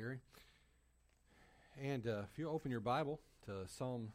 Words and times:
Gary. 0.00 0.20
And 1.78 2.06
uh, 2.06 2.22
if 2.32 2.38
you 2.38 2.48
open 2.48 2.70
your 2.70 2.80
Bible 2.80 3.20
to 3.44 3.68
Psalm 3.68 4.08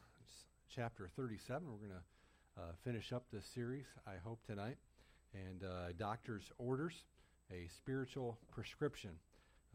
chapter 0.67 1.07
37, 1.15 1.61
we're 1.67 1.77
going 1.77 1.91
to 1.91 2.61
uh, 2.61 2.65
finish 2.83 3.13
up 3.13 3.25
this 3.31 3.45
series, 3.45 3.85
I 4.07 4.13
hope, 4.23 4.39
tonight. 4.47 4.77
And 5.35 5.63
uh, 5.63 5.91
doctor's 5.95 6.51
orders, 6.57 7.03
a 7.51 7.67
spiritual 7.67 8.39
prescription. 8.51 9.11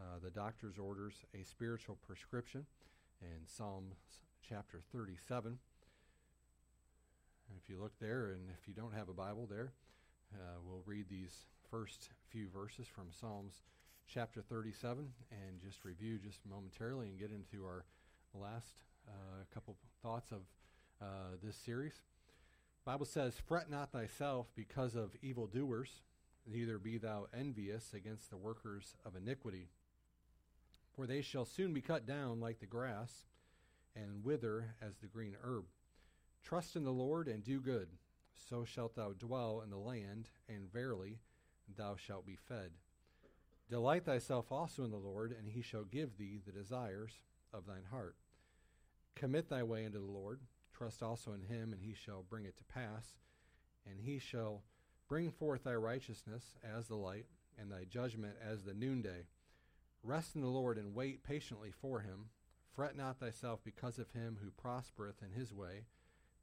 Uh, 0.00 0.18
the 0.20 0.30
doctor's 0.30 0.78
orders, 0.78 1.14
a 1.32 1.44
spiritual 1.44 1.96
prescription, 2.04 2.66
in 3.22 3.46
Psalm 3.46 3.84
chapter 4.48 4.80
37. 4.92 5.46
And 5.50 5.58
if 7.62 7.70
you 7.70 7.80
look 7.80 7.92
there, 8.00 8.32
and 8.32 8.50
if 8.60 8.66
you 8.66 8.74
don't 8.74 8.94
have 8.94 9.08
a 9.08 9.14
Bible 9.14 9.46
there, 9.48 9.70
uh, 10.34 10.58
we'll 10.66 10.82
read 10.86 11.04
these 11.08 11.44
first 11.70 12.08
few 12.30 12.48
verses 12.48 12.88
from 12.88 13.12
Psalms 13.12 13.62
chapter 14.12 14.42
37 14.42 15.06
and 15.30 15.60
just 15.64 15.84
review 15.84 16.18
just 16.18 16.40
momentarily 16.44 17.06
and 17.08 17.18
get 17.18 17.30
into 17.30 17.64
our 17.64 17.84
last 18.34 18.82
uh, 19.06 19.44
couple 19.54 19.76
thoughts 20.02 20.32
of 20.32 20.40
uh, 21.00 21.36
this 21.40 21.54
series. 21.54 21.92
Bible 22.84 23.06
says, 23.06 23.34
"Fret 23.46 23.70
not 23.70 23.92
thyself 23.92 24.48
because 24.56 24.96
of 24.96 25.14
evildoers, 25.22 26.02
neither 26.44 26.76
be 26.76 26.98
thou 26.98 27.28
envious 27.32 27.94
against 27.94 28.30
the 28.30 28.36
workers 28.36 28.96
of 29.04 29.14
iniquity, 29.14 29.68
for 30.96 31.06
they 31.06 31.22
shall 31.22 31.44
soon 31.44 31.72
be 31.72 31.80
cut 31.80 32.04
down 32.04 32.40
like 32.40 32.58
the 32.58 32.66
grass, 32.66 33.26
and 33.94 34.24
wither 34.24 34.74
as 34.82 34.96
the 34.96 35.06
green 35.06 35.36
herb. 35.44 35.66
Trust 36.42 36.74
in 36.74 36.82
the 36.82 36.90
Lord 36.90 37.28
and 37.28 37.44
do 37.44 37.60
good, 37.60 37.90
so 38.34 38.64
shalt 38.64 38.96
thou 38.96 39.12
dwell 39.12 39.60
in 39.62 39.70
the 39.70 39.76
land, 39.76 40.30
and 40.48 40.72
verily 40.72 41.20
thou 41.76 41.94
shalt 41.94 42.26
be 42.26 42.36
fed." 42.36 42.72
Delight 43.70 44.04
thyself 44.04 44.50
also 44.50 44.82
in 44.82 44.90
the 44.90 44.96
Lord, 44.96 45.30
and 45.30 45.48
he 45.48 45.62
shall 45.62 45.84
give 45.84 46.18
thee 46.18 46.40
the 46.44 46.50
desires 46.50 47.20
of 47.52 47.66
thine 47.66 47.84
heart. 47.88 48.16
Commit 49.14 49.48
thy 49.48 49.62
way 49.62 49.86
unto 49.86 50.04
the 50.04 50.12
Lord, 50.12 50.40
trust 50.72 51.04
also 51.04 51.32
in 51.32 51.42
him, 51.42 51.72
and 51.72 51.80
he 51.80 51.94
shall 51.94 52.24
bring 52.28 52.44
it 52.44 52.56
to 52.56 52.64
pass. 52.64 53.20
And 53.88 54.00
he 54.00 54.18
shall 54.18 54.64
bring 55.08 55.30
forth 55.30 55.62
thy 55.62 55.74
righteousness 55.74 56.56
as 56.64 56.88
the 56.88 56.96
light, 56.96 57.26
and 57.56 57.70
thy 57.70 57.84
judgment 57.84 58.34
as 58.44 58.64
the 58.64 58.74
noonday. 58.74 59.26
Rest 60.02 60.34
in 60.34 60.40
the 60.40 60.48
Lord, 60.48 60.76
and 60.76 60.92
wait 60.92 61.22
patiently 61.22 61.70
for 61.70 62.00
him. 62.00 62.30
Fret 62.74 62.96
not 62.96 63.20
thyself 63.20 63.60
because 63.62 64.00
of 64.00 64.10
him 64.10 64.38
who 64.42 64.50
prospereth 64.50 65.22
in 65.22 65.38
his 65.38 65.54
way, 65.54 65.84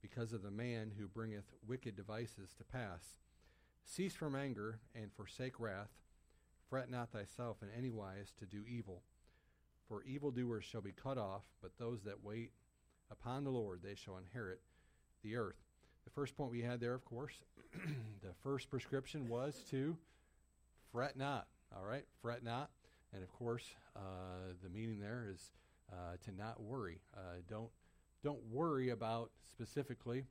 because 0.01 0.31
of 0.31 0.43
the 0.43 0.51
man 0.51 0.93
who 0.97 1.07
bringeth 1.07 1.51
wicked 1.67 1.97
devices 1.97 2.53
to 2.57 2.63
pass. 2.63 3.19
Cease 3.83 4.15
from 4.15 4.33
anger, 4.33 4.79
and 4.95 5.11
forsake 5.11 5.59
wrath. 5.59 5.91
Fret 6.69 6.89
not 6.89 7.11
thyself 7.11 7.57
in 7.61 7.69
any 7.77 7.89
wise 7.89 8.33
to 8.39 8.45
do 8.45 8.63
evil, 8.67 9.01
for 9.87 10.03
evildoers 10.03 10.65
shall 10.65 10.81
be 10.81 10.91
cut 10.91 11.17
off, 11.17 11.43
but 11.61 11.71
those 11.77 12.03
that 12.03 12.23
wait 12.23 12.51
upon 13.09 13.43
the 13.43 13.49
Lord, 13.49 13.79
they 13.83 13.95
shall 13.95 14.17
inherit 14.17 14.59
the 15.23 15.37
earth. 15.37 15.63
The 16.03 16.11
first 16.11 16.35
point 16.35 16.51
we 16.51 16.61
had 16.61 16.79
there, 16.79 16.93
of 16.93 17.05
course, 17.05 17.33
the 17.73 18.33
first 18.43 18.69
prescription 18.69 19.27
was 19.27 19.63
to 19.71 19.95
fret 20.91 21.17
not. 21.17 21.47
All 21.75 21.83
right, 21.83 22.05
fret 22.21 22.43
not. 22.43 22.69
And 23.13 23.23
of 23.23 23.31
course, 23.31 23.63
uh, 23.95 24.53
the 24.63 24.69
meaning 24.69 24.99
there 24.99 25.25
is 25.33 25.51
uh, 25.91 26.17
to 26.25 26.31
not 26.35 26.61
worry. 26.61 26.99
Uh, 27.15 27.41
don't 27.49 27.69
don't 28.23 28.43
worry 28.51 28.89
about 28.89 29.31
specifically 29.49 30.25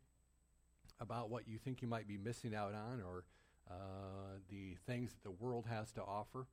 about 1.01 1.31
what 1.31 1.47
you 1.47 1.59
think 1.59 1.83
you 1.83 1.89
might 1.89 2.09
be 2.09 2.19
missing 2.19 2.55
out 2.55 2.75
on 2.75 3.01
or 3.01 3.25
uh, 3.71 4.39
the 4.51 4.77
things 4.87 5.13
that 5.13 5.23
the 5.23 5.45
world 5.45 5.67
has 5.69 5.93
to 5.93 6.03
offer, 6.03 6.47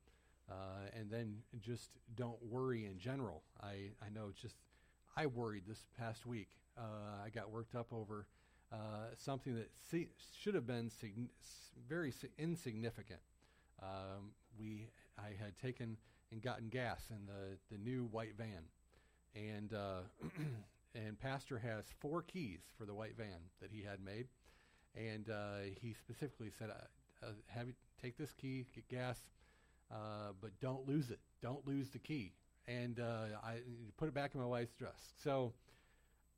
uh, 0.50 0.89
and 0.98 1.10
then 1.10 1.38
just 1.62 1.89
don't 2.15 2.42
worry 2.44 2.86
in 2.86 2.98
general. 3.00 3.44
I, 3.62 3.92
I 4.01 4.10
know 4.13 4.31
just 4.39 4.56
I 5.15 5.27
worried 5.27 5.63
this 5.68 5.86
past 5.98 6.25
week. 6.25 6.50
Uh, 6.77 7.24
I 7.25 7.30
got 7.30 7.51
worked 7.51 7.75
up 7.75 7.94
over 7.94 8.25
uh, 8.71 9.13
something 9.18 9.56
that 9.56 9.69
should 10.39 10.56
have 10.56 10.65
been 10.65 10.89
sig- 10.89 11.30
very 11.88 12.12
si- 12.12 12.30
insignificant. 12.38 13.19
Um, 13.81 14.31
we 14.57 14.88
I 15.18 15.30
had 15.39 15.57
taken 15.62 15.98
and 16.31 16.42
gotten 16.42 16.68
gas 16.69 17.04
in 17.12 17.27
the, 17.27 17.57
the 17.71 17.77
new 17.81 18.06
white 18.12 18.36
van, 18.36 18.63
and 19.36 19.74
uh, 19.74 20.00
and 20.95 21.19
Pastor 21.19 21.60
has 21.60 21.86
four 22.00 22.24
keys 22.24 22.62
for 22.77 22.86
the 22.86 22.94
white 22.94 23.15
van 23.15 23.39
that 23.62 23.69
he 23.71 23.83
had 23.83 24.04
made, 24.04 24.27
and 24.95 25.30
uh, 25.30 25.69
he 25.80 25.94
specifically 25.94 26.51
said, 26.57 26.71
uh, 27.23 27.31
have 27.47 27.67
you 27.67 27.73
take 28.01 28.17
this 28.17 28.31
key, 28.33 28.65
get 28.73 28.87
gas, 28.89 29.17
uh, 29.91 30.31
but 30.41 30.51
don't 30.59 30.87
lose 30.87 31.09
it. 31.09 31.19
Don't 31.41 31.65
lose 31.67 31.89
the 31.89 31.99
key. 31.99 32.33
And 32.67 32.99
uh, 32.99 33.37
I 33.43 33.57
put 33.97 34.07
it 34.07 34.13
back 34.13 34.31
in 34.33 34.41
my 34.41 34.47
wife's 34.47 34.73
dress. 34.73 35.13
So 35.23 35.53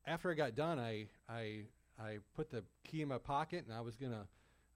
after 0.08 0.32
I 0.32 0.34
got 0.34 0.56
done, 0.56 0.80
I 0.80 1.08
I 1.30 1.62
I 2.00 2.18
put 2.36 2.50
the 2.50 2.64
key 2.84 3.02
in 3.02 3.08
my 3.08 3.18
pocket, 3.18 3.66
and 3.68 3.76
I 3.76 3.82
was 3.82 3.96
gonna 3.96 4.26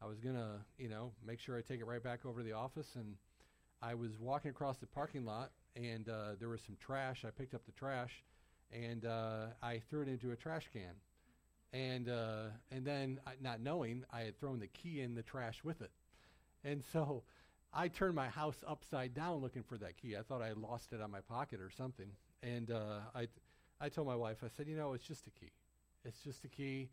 I 0.01 0.06
was 0.06 0.19
gonna 0.19 0.59
you 0.77 0.89
know 0.89 1.11
make 1.25 1.39
sure 1.39 1.57
I 1.57 1.61
take 1.61 1.79
it 1.79 1.85
right 1.85 2.03
back 2.03 2.25
over 2.25 2.41
to 2.41 2.45
the 2.45 2.53
office. 2.53 2.95
And 2.95 3.15
I 3.81 3.95
was 3.95 4.19
walking 4.19 4.51
across 4.51 4.77
the 4.77 4.88
parking 4.88 5.25
lot, 5.25 5.51
and 5.75 6.07
uh, 6.07 6.35
there 6.39 6.50
was 6.50 6.62
some 6.62 6.77
trash. 6.79 7.25
I 7.25 7.31
picked 7.31 7.55
up 7.55 7.65
the 7.65 7.71
trash, 7.71 8.23
and 8.71 9.05
uh, 9.05 9.47
I 9.63 9.81
threw 9.89 10.01
it 10.01 10.07
into 10.07 10.31
a 10.31 10.35
trash 10.35 10.69
can 10.71 10.94
and 11.74 12.10
uh, 12.10 12.48
and 12.71 12.86
then 12.86 13.19
not 13.42 13.62
knowing 13.62 14.04
I 14.12 14.21
had 14.21 14.39
thrown 14.39 14.60
the 14.60 14.68
key 14.68 15.01
in 15.01 15.16
the 15.16 15.24
trash 15.24 15.63
with 15.63 15.81
it, 15.81 15.92
and 16.63 16.83
so 16.92 17.24
I 17.74 17.88
turned 17.88 18.16
my 18.16 18.30
house 18.30 18.63
upside 18.68 19.13
down 19.13 19.42
looking 19.42 19.63
for 19.63 19.77
that 19.77 19.98
key. 19.98 20.18
I 20.18 20.21
thought 20.21 20.42
I 20.42 20.48
had 20.48 20.57
lost 20.57 20.92
it 20.92 21.01
on 21.01 21.12
my 21.12 21.21
pocket 21.21 21.62
or 21.62 21.69
something. 21.69 22.07
And 22.42 22.71
uh, 22.71 23.00
I, 23.13 23.27
I 23.80 23.89
told 23.89 24.07
my 24.07 24.16
wife, 24.16 24.38
I 24.44 24.48
said, 24.48 24.68
you 24.68 24.75
know, 24.75 24.94
it's 24.94 25.06
just 25.06 25.27
a 25.27 25.30
key. 25.30 25.51
It's 26.04 26.19
just 26.21 26.44
a 26.45 26.48
key. 26.48 26.89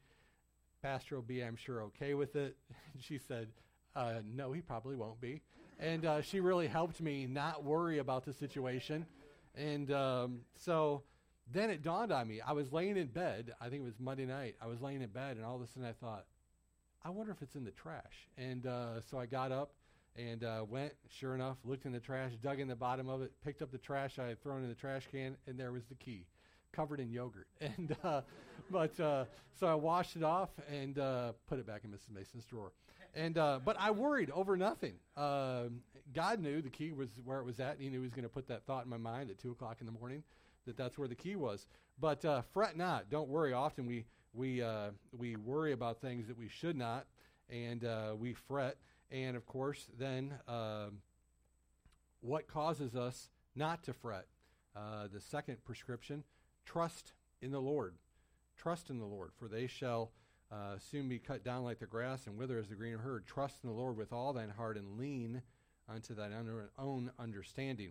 Pastor 0.82 1.14
will 1.14 1.22
be, 1.22 1.42
I'm 1.42 1.56
sure, 1.56 1.82
okay 1.84 2.14
with 2.14 2.36
it. 2.36 2.56
She 3.00 3.18
said, 3.18 3.48
uh, 3.94 4.20
no, 4.24 4.52
he 4.52 4.60
probably 4.60 4.96
won't 4.96 5.20
be. 5.20 5.42
And 5.78 6.04
uh, 6.04 6.22
she 6.22 6.40
really 6.40 6.66
helped 6.66 7.00
me 7.00 7.26
not 7.26 7.64
worry 7.64 7.98
about 7.98 8.24
the 8.24 8.32
situation. 8.32 9.06
And 9.54 9.90
um, 9.92 10.40
so 10.58 11.02
then 11.52 11.70
it 11.70 11.82
dawned 11.82 12.12
on 12.12 12.26
me. 12.26 12.40
I 12.40 12.52
was 12.52 12.72
laying 12.72 12.96
in 12.96 13.06
bed. 13.06 13.52
I 13.60 13.68
think 13.68 13.82
it 13.82 13.84
was 13.84 13.98
Monday 14.00 14.26
night. 14.26 14.56
I 14.60 14.66
was 14.66 14.80
laying 14.80 15.02
in 15.02 15.08
bed, 15.08 15.36
and 15.36 15.44
all 15.44 15.56
of 15.56 15.62
a 15.62 15.66
sudden 15.66 15.88
I 15.88 15.92
thought, 15.92 16.24
I 17.04 17.10
wonder 17.10 17.30
if 17.30 17.40
it's 17.40 17.54
in 17.54 17.64
the 17.64 17.70
trash. 17.70 18.28
And 18.36 18.66
uh, 18.66 19.00
so 19.00 19.18
I 19.18 19.26
got 19.26 19.52
up 19.52 19.72
and 20.16 20.42
uh, 20.42 20.64
went, 20.68 20.92
sure 21.08 21.34
enough, 21.34 21.56
looked 21.64 21.86
in 21.86 21.92
the 21.92 22.00
trash, 22.00 22.32
dug 22.42 22.58
in 22.58 22.68
the 22.68 22.76
bottom 22.76 23.08
of 23.08 23.22
it, 23.22 23.32
picked 23.44 23.62
up 23.62 23.70
the 23.70 23.78
trash 23.78 24.18
I 24.18 24.26
had 24.26 24.42
thrown 24.42 24.62
in 24.62 24.68
the 24.68 24.74
trash 24.74 25.06
can, 25.10 25.36
and 25.46 25.58
there 25.58 25.72
was 25.72 25.84
the 25.84 25.94
key 25.94 26.26
covered 26.72 27.00
in 27.00 27.10
yogurt. 27.10 27.46
And 27.60 27.96
uh, 28.02 28.22
but 28.70 28.98
uh, 28.98 29.24
so 29.58 29.66
I 29.66 29.74
washed 29.74 30.16
it 30.16 30.22
off 30.22 30.50
and 30.70 30.98
uh, 30.98 31.32
put 31.46 31.58
it 31.58 31.66
back 31.66 31.82
in 31.84 31.90
Mrs. 31.90 32.10
Mason's 32.12 32.44
drawer. 32.44 32.72
And 33.14 33.38
uh, 33.38 33.60
but 33.64 33.76
I 33.78 33.92
worried 33.92 34.30
over 34.30 34.56
nothing. 34.56 34.94
Um, 35.16 35.80
God 36.12 36.40
knew 36.40 36.60
the 36.60 36.70
key 36.70 36.92
was 36.92 37.08
where 37.24 37.38
it 37.38 37.44
was 37.44 37.60
at, 37.60 37.74
and 37.74 37.82
He 37.82 37.88
knew 37.88 37.98
He 37.98 38.04
was 38.04 38.12
going 38.12 38.24
to 38.24 38.28
put 38.28 38.48
that 38.48 38.64
thought 38.66 38.84
in 38.84 38.90
my 38.90 38.98
mind 38.98 39.30
at 39.30 39.38
two 39.38 39.52
o'clock 39.52 39.76
in 39.80 39.86
the 39.86 39.92
morning 39.92 40.22
that 40.66 40.76
that's 40.76 40.98
where 40.98 41.08
the 41.08 41.14
key 41.14 41.36
was. 41.36 41.66
But 41.98 42.24
uh, 42.24 42.42
fret 42.52 42.76
not, 42.76 43.08
don't 43.10 43.28
worry. 43.28 43.52
Often 43.52 43.86
we 43.86 44.04
we 44.34 44.62
uh, 44.62 44.90
we 45.16 45.36
worry 45.36 45.72
about 45.72 46.00
things 46.00 46.28
that 46.28 46.36
we 46.36 46.48
should 46.48 46.76
not, 46.76 47.06
and 47.48 47.84
uh, 47.84 48.14
we 48.18 48.34
fret. 48.34 48.76
And 49.10 49.36
of 49.36 49.46
course, 49.46 49.86
then 49.98 50.34
um, 50.46 50.98
what 52.20 52.48
causes 52.48 52.94
us 52.94 53.30
not 53.54 53.82
to 53.84 53.92
fret? 53.92 54.26
Uh, 54.76 55.08
the 55.12 55.20
second 55.20 55.64
prescription: 55.64 56.24
trust 56.64 57.12
in 57.40 57.50
the 57.50 57.60
Lord. 57.60 57.94
Trust 58.56 58.90
in 58.90 58.98
the 58.98 59.06
Lord, 59.06 59.30
for 59.38 59.48
they 59.48 59.66
shall. 59.66 60.12
Uh, 60.48 60.78
soon 60.78 61.08
be 61.08 61.18
cut 61.18 61.42
down 61.42 61.64
like 61.64 61.80
the 61.80 61.86
grass 61.86 62.28
and 62.28 62.38
wither 62.38 62.56
as 62.56 62.68
the 62.68 62.76
green 62.76 62.96
herb. 63.04 63.26
Trust 63.26 63.64
in 63.64 63.68
the 63.68 63.74
Lord 63.74 63.96
with 63.96 64.12
all 64.12 64.32
thine 64.32 64.48
heart 64.48 64.76
and 64.76 64.96
lean 64.96 65.42
unto 65.88 66.14
thine 66.14 66.32
own 66.78 67.10
understanding. 67.18 67.90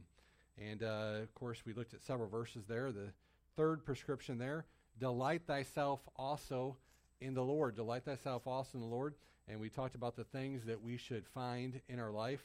And 0.62 0.84
uh, 0.84 1.22
of 1.22 1.34
course, 1.36 1.64
we 1.66 1.74
looked 1.74 1.94
at 1.94 2.04
several 2.04 2.30
verses 2.30 2.64
there. 2.68 2.92
The 2.92 3.12
third 3.56 3.86
prescription 3.86 4.38
there 4.38 4.66
delight 5.00 5.42
thyself 5.46 6.00
also 6.16 6.78
in 7.20 7.34
the 7.34 7.44
Lord. 7.44 7.76
Delight 7.76 8.06
thyself 8.06 8.48
also 8.48 8.78
in 8.78 8.82
the 8.82 8.88
Lord. 8.88 9.16
And 9.48 9.60
we 9.60 9.70
talked 9.70 9.96
about 9.96 10.16
the 10.16 10.24
things 10.24 10.66
that 10.66 10.82
we 10.82 10.98
should 10.98 11.26
find 11.28 11.80
in 11.88 12.00
our 12.00 12.12
life 12.12 12.42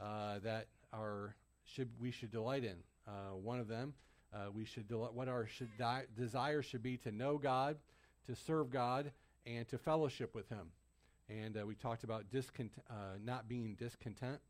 uh, 0.00 0.38
that 0.44 0.68
are 0.92 1.34
should 1.64 1.88
we 2.00 2.10
should 2.10 2.30
delight 2.30 2.64
in. 2.64 2.76
Uh, 3.06 3.34
one 3.42 3.58
of 3.58 3.68
them, 3.68 3.94
uh, 4.32 4.50
we 4.54 4.64
should 4.64 4.86
what 4.90 5.28
our 5.28 5.46
should 5.46 5.68
di- 5.78 6.04
desire 6.16 6.62
should 6.62 6.82
be 6.82 6.96
to 6.98 7.10
know 7.10 7.36
God, 7.36 7.76
to 8.26 8.34
serve 8.34 8.70
God, 8.70 9.12
and 9.46 9.68
to 9.68 9.78
fellowship 9.78 10.34
with 10.34 10.48
Him. 10.48 10.70
And 11.28 11.58
uh, 11.58 11.66
we 11.66 11.74
talked 11.74 12.04
about 12.04 12.30
discont- 12.30 12.70
uh, 12.88 13.18
not 13.22 13.48
being 13.48 13.74
discontent 13.74 14.40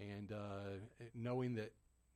and 0.00 0.32
knowing 1.14 1.54
that 1.56 1.72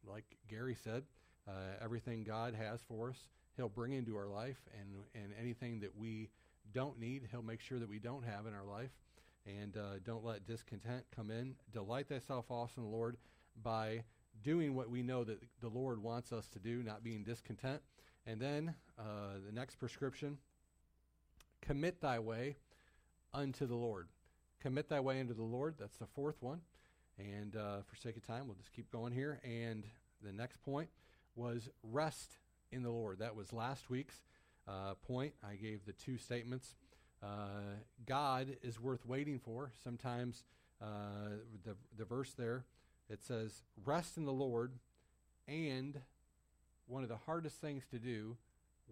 like 0.07 0.25
Gary 0.49 0.77
said, 0.83 1.03
uh, 1.49 1.53
everything 1.83 2.25
God 2.25 2.55
has 2.55 2.81
for 2.89 3.11
us, 3.11 3.19
He'll 3.57 3.69
bring 3.69 3.93
into 3.93 4.17
our 4.17 4.29
life, 4.29 4.59
and, 4.79 4.89
and 5.15 5.33
anything 5.41 5.81
that 5.81 5.97
we 5.97 6.29
don't 6.73 6.99
need, 6.99 7.29
He'll 7.31 7.43
make 7.43 7.61
sure 7.61 7.79
that 7.79 7.89
we 7.89 7.99
don't 7.99 8.25
have 8.25 8.47
in 8.47 8.55
our 8.55 8.65
life. 8.65 8.91
And 9.47 9.77
uh, 9.77 10.01
don't 10.05 10.25
let 10.25 10.45
discontent 10.45 11.05
come 11.15 11.31
in. 11.31 11.55
Delight 11.73 12.09
thyself 12.09 12.47
also 12.51 12.73
in 12.79 12.83
the 12.83 12.97
Lord 12.97 13.17
by 13.63 14.03
doing 14.43 14.75
what 14.75 14.91
we 14.91 15.03
know 15.03 15.23
that 15.25 15.41
the 15.61 15.69
Lord 15.69 16.03
wants 16.03 16.33
us 16.33 16.49
to 16.49 16.59
do, 16.59 16.83
not 16.83 17.05
being 17.05 17.23
discontent. 17.23 17.81
And 18.27 18.41
then 18.41 18.75
uh, 18.99 19.39
the 19.47 19.53
next 19.53 19.77
prescription 19.77 20.39
commit 21.63 22.01
thy 22.01 22.19
way 22.19 22.57
unto 23.33 23.67
the 23.67 23.77
Lord. 23.77 24.09
Commit 24.61 24.89
thy 24.89 25.01
way 25.01 25.21
unto 25.21 25.35
the 25.35 25.43
Lord. 25.43 25.77
That's 25.79 25.97
the 25.97 26.07
fourth 26.07 26.37
one. 26.41 26.61
And 27.19 27.57
uh, 27.57 27.79
for 27.89 27.97
sake 27.97 28.17
of 28.17 28.27
time, 28.27 28.47
we'll 28.47 28.57
just 28.57 28.73
keep 28.73 28.91
going 28.91 29.13
here. 29.13 29.41
And 29.45 29.85
the 30.23 30.33
next 30.33 30.63
point 30.63 30.89
was 31.35 31.69
rest 31.83 32.39
in 32.73 32.83
the 32.83 32.91
Lord. 32.91 33.19
That 33.21 33.37
was 33.37 33.53
last 33.53 33.89
week's 33.89 34.23
uh, 34.69 34.95
point. 35.07 35.33
I 35.47 35.55
gave 35.55 35.85
the 35.85 35.93
two 35.93 36.19
statements. 36.19 36.75
Uh, 37.23 37.77
God 38.07 38.57
is 38.63 38.81
worth 38.81 39.07
waiting 39.07 39.39
for. 39.39 39.73
Sometimes 39.83 40.45
uh, 40.83 41.39
the, 41.65 41.77
the 41.97 42.05
verse 42.05 42.33
there, 42.35 42.65
it 43.09 43.23
says, 43.23 43.63
Rest 43.85 44.17
in 44.17 44.25
the 44.25 44.33
Lord, 44.33 44.73
and 45.49 46.01
one 46.87 47.03
of 47.03 47.09
the 47.09 47.17
hardest 47.17 47.57
things 47.61 47.85
to 47.91 47.99
do, 47.99 48.37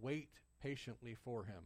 wait 0.01 0.31
patiently 0.63 1.15
for 1.15 1.45
Him. 1.45 1.65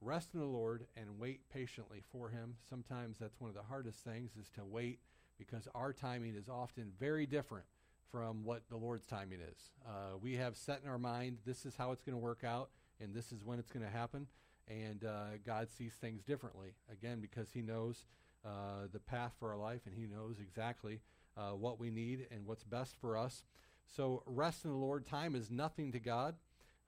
Rest 0.00 0.30
in 0.34 0.40
the 0.40 0.46
Lord 0.46 0.86
and 0.96 1.18
wait 1.18 1.48
patiently 1.52 2.02
for 2.12 2.28
Him. 2.28 2.56
Sometimes 2.68 3.18
that's 3.18 3.40
one 3.40 3.48
of 3.48 3.56
the 3.56 3.62
hardest 3.62 4.04
things 4.04 4.32
is 4.38 4.48
to 4.50 4.64
wait 4.64 5.00
because 5.38 5.68
our 5.74 5.92
timing 5.92 6.34
is 6.34 6.48
often 6.48 6.92
very 6.98 7.26
different 7.26 7.66
from 8.10 8.44
what 8.44 8.62
the 8.68 8.76
Lord's 8.76 9.06
timing 9.06 9.40
is. 9.40 9.58
Uh, 9.86 10.16
we 10.20 10.34
have 10.34 10.56
set 10.56 10.80
in 10.84 10.88
our 10.88 10.98
mind 10.98 11.38
this 11.44 11.66
is 11.66 11.74
how 11.76 11.90
it's 11.90 12.02
going 12.02 12.16
to 12.16 12.22
work 12.22 12.44
out, 12.44 12.70
and 13.00 13.12
this 13.12 13.32
is 13.32 13.44
when 13.44 13.58
it's 13.58 13.72
going 13.72 13.84
to 13.84 13.90
happen. 13.90 14.26
And 14.68 15.04
uh, 15.04 15.38
God 15.44 15.68
sees 15.70 15.94
things 15.94 16.22
differently, 16.22 16.74
again, 16.90 17.20
because 17.20 17.48
He 17.52 17.60
knows 17.60 18.06
uh, 18.44 18.86
the 18.92 19.00
path 19.00 19.32
for 19.38 19.50
our 19.50 19.58
life 19.58 19.80
and 19.86 19.94
He 19.94 20.06
knows 20.06 20.36
exactly 20.40 21.00
uh, 21.36 21.50
what 21.50 21.80
we 21.80 21.90
need 21.90 22.26
and 22.30 22.46
what's 22.46 22.64
best 22.64 22.94
for 23.00 23.16
us. 23.16 23.42
So, 23.86 24.22
rest 24.26 24.64
in 24.64 24.70
the 24.70 24.76
Lord. 24.76 25.06
Time 25.06 25.34
is 25.34 25.50
nothing 25.50 25.92
to 25.92 25.98
God. 25.98 26.36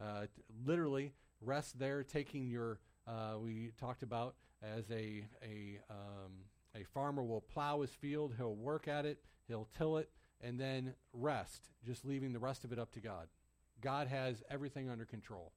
Uh, 0.00 0.22
t- 0.22 0.42
literally, 0.64 1.12
rest 1.40 1.78
there, 1.78 2.02
taking 2.02 2.48
your, 2.48 2.78
uh, 3.06 3.34
we 3.38 3.72
talked 3.78 4.02
about 4.02 4.36
as 4.62 4.90
a, 4.90 5.26
a, 5.42 5.80
um, 5.90 6.32
a 6.78 6.84
farmer 6.84 7.22
will 7.22 7.40
plow 7.40 7.80
his 7.80 7.90
field, 7.90 8.34
he'll 8.36 8.54
work 8.54 8.88
at 8.88 9.06
it, 9.06 9.18
he'll 9.48 9.68
till 9.76 9.96
it, 9.98 10.10
and 10.40 10.58
then 10.58 10.94
rest, 11.12 11.70
just 11.84 12.04
leaving 12.04 12.32
the 12.32 12.38
rest 12.38 12.64
of 12.64 12.72
it 12.72 12.78
up 12.78 12.92
to 12.92 13.00
God. 13.00 13.28
God 13.80 14.08
has 14.08 14.42
everything 14.50 14.88
under 14.90 15.04
control. 15.04 15.52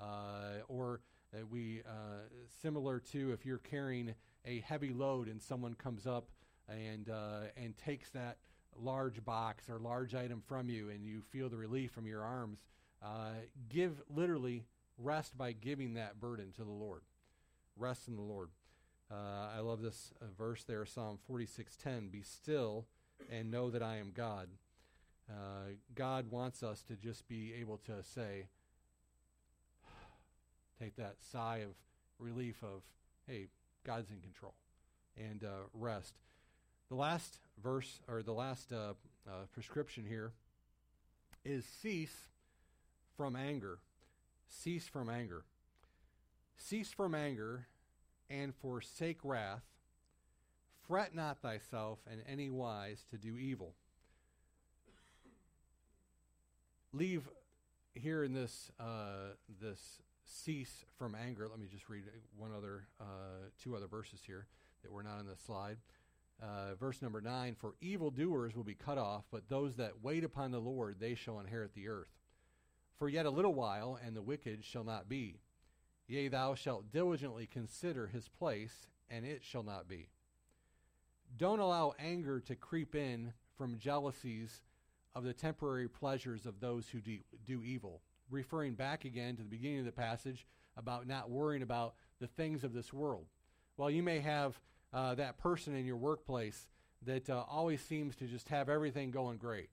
Uh, 0.00 0.62
or 0.68 1.00
uh, 1.34 1.44
we, 1.50 1.82
uh, 1.86 2.28
similar 2.62 3.00
to 3.00 3.32
if 3.32 3.44
you're 3.44 3.58
carrying 3.58 4.14
a 4.44 4.60
heavy 4.60 4.92
load 4.92 5.28
and 5.28 5.42
someone 5.42 5.74
comes 5.74 6.06
up 6.06 6.28
and, 6.68 7.08
uh, 7.08 7.40
and 7.56 7.76
takes 7.78 8.10
that 8.10 8.38
large 8.76 9.24
box 9.24 9.68
or 9.68 9.78
large 9.78 10.14
item 10.14 10.42
from 10.46 10.68
you 10.68 10.90
and 10.90 11.04
you 11.04 11.22
feel 11.30 11.48
the 11.48 11.56
relief 11.56 11.90
from 11.90 12.06
your 12.06 12.22
arms, 12.22 12.60
uh, 13.02 13.32
give 13.68 14.00
literally 14.08 14.64
rest 14.98 15.36
by 15.36 15.52
giving 15.52 15.94
that 15.94 16.20
burden 16.20 16.52
to 16.52 16.64
the 16.64 16.70
Lord. 16.70 17.02
Rest 17.76 18.08
in 18.08 18.16
the 18.16 18.22
Lord. 18.22 18.50
Uh, 19.10 19.56
I 19.56 19.60
love 19.60 19.80
this 19.80 20.12
verse 20.36 20.64
there, 20.64 20.84
Psalm 20.84 21.18
46:10. 21.28 22.10
Be 22.10 22.22
still 22.22 22.86
and 23.30 23.50
know 23.50 23.70
that 23.70 23.82
I 23.82 23.96
am 23.96 24.12
God. 24.12 24.48
Uh, 25.30 25.72
God 25.94 26.30
wants 26.30 26.62
us 26.62 26.82
to 26.84 26.94
just 26.94 27.28
be 27.28 27.54
able 27.54 27.78
to 27.78 28.02
say, 28.02 28.48
take 30.78 30.96
that 30.96 31.16
sigh 31.20 31.58
of 31.58 31.74
relief 32.18 32.62
of, 32.62 32.82
hey, 33.26 33.48
God's 33.84 34.10
in 34.10 34.20
control, 34.20 34.54
and 35.16 35.44
uh, 35.44 35.68
rest. 35.72 36.14
The 36.88 36.94
last 36.94 37.38
verse, 37.62 38.00
or 38.08 38.22
the 38.22 38.32
last 38.32 38.72
uh, 38.72 38.94
uh, 39.26 39.46
prescription 39.52 40.04
here, 40.06 40.32
is 41.44 41.64
cease 41.64 42.28
from 43.16 43.36
anger. 43.36 43.78
Cease 44.48 44.86
from 44.86 45.10
anger. 45.10 45.44
Cease 46.56 46.92
from 46.92 47.14
anger 47.14 47.66
and 48.30 48.54
forsake 48.54 49.18
wrath 49.24 49.62
Fret 50.88 51.14
not 51.14 51.42
thyself 51.42 51.98
in 52.10 52.22
any 52.26 52.48
wise 52.48 53.04
to 53.10 53.18
do 53.18 53.36
evil. 53.36 53.74
Leave 56.94 57.28
here 57.92 58.24
in 58.24 58.32
this 58.32 58.72
uh, 58.80 59.34
this 59.60 60.00
cease 60.24 60.86
from 60.96 61.14
anger. 61.14 61.46
Let 61.46 61.60
me 61.60 61.66
just 61.70 61.90
read 61.90 62.04
one 62.38 62.52
other, 62.56 62.84
uh, 62.98 63.50
two 63.62 63.76
other 63.76 63.86
verses 63.86 64.20
here 64.26 64.46
that 64.82 64.90
were 64.90 65.02
not 65.02 65.18
on 65.18 65.26
the 65.26 65.36
slide. 65.36 65.76
Uh, 66.42 66.74
verse 66.80 67.02
number 67.02 67.20
nine: 67.20 67.54
For 67.54 67.74
evildoers 67.82 68.56
will 68.56 68.64
be 68.64 68.74
cut 68.74 68.96
off, 68.96 69.24
but 69.30 69.50
those 69.50 69.76
that 69.76 70.02
wait 70.02 70.24
upon 70.24 70.52
the 70.52 70.58
Lord 70.58 70.96
they 70.98 71.14
shall 71.14 71.38
inherit 71.38 71.74
the 71.74 71.88
earth. 71.88 72.16
For 72.96 73.10
yet 73.10 73.26
a 73.26 73.30
little 73.30 73.54
while, 73.54 73.98
and 74.02 74.16
the 74.16 74.22
wicked 74.22 74.64
shall 74.64 74.84
not 74.84 75.06
be. 75.06 75.36
Yea, 76.08 76.28
thou 76.28 76.54
shalt 76.54 76.90
diligently 76.90 77.46
consider 77.46 78.06
his 78.06 78.28
place, 78.28 78.88
and 79.10 79.26
it 79.26 79.44
shall 79.44 79.62
not 79.62 79.86
be. 79.86 80.08
Don't 81.36 81.60
allow 81.60 81.94
anger 81.98 82.40
to 82.40 82.56
creep 82.56 82.94
in 82.94 83.34
from 83.56 83.78
jealousies 83.78 84.62
of 85.14 85.24
the 85.24 85.34
temporary 85.34 85.88
pleasures 85.88 86.46
of 86.46 86.60
those 86.60 86.88
who 86.88 87.00
do, 87.00 87.62
evil. 87.62 88.00
Referring 88.30 88.74
back 88.74 89.04
again 89.04 89.36
to 89.36 89.42
the 89.42 89.48
beginning 89.48 89.80
of 89.80 89.84
the 89.84 89.92
passage 89.92 90.46
about 90.76 91.06
not 91.06 91.30
worrying 91.30 91.62
about 91.62 91.94
the 92.20 92.26
things 92.26 92.64
of 92.64 92.72
this 92.72 92.92
world. 92.92 93.26
Well, 93.76 93.90
you 93.90 94.02
may 94.02 94.20
have 94.20 94.58
uh, 94.92 95.14
that 95.16 95.36
person 95.38 95.74
in 95.76 95.84
your 95.84 95.96
workplace 95.96 96.68
that 97.04 97.28
uh, 97.28 97.44
always 97.48 97.80
seems 97.82 98.16
to 98.16 98.26
just 98.26 98.48
have 98.48 98.68
everything 98.68 99.10
going 99.10 99.36
great. 99.36 99.68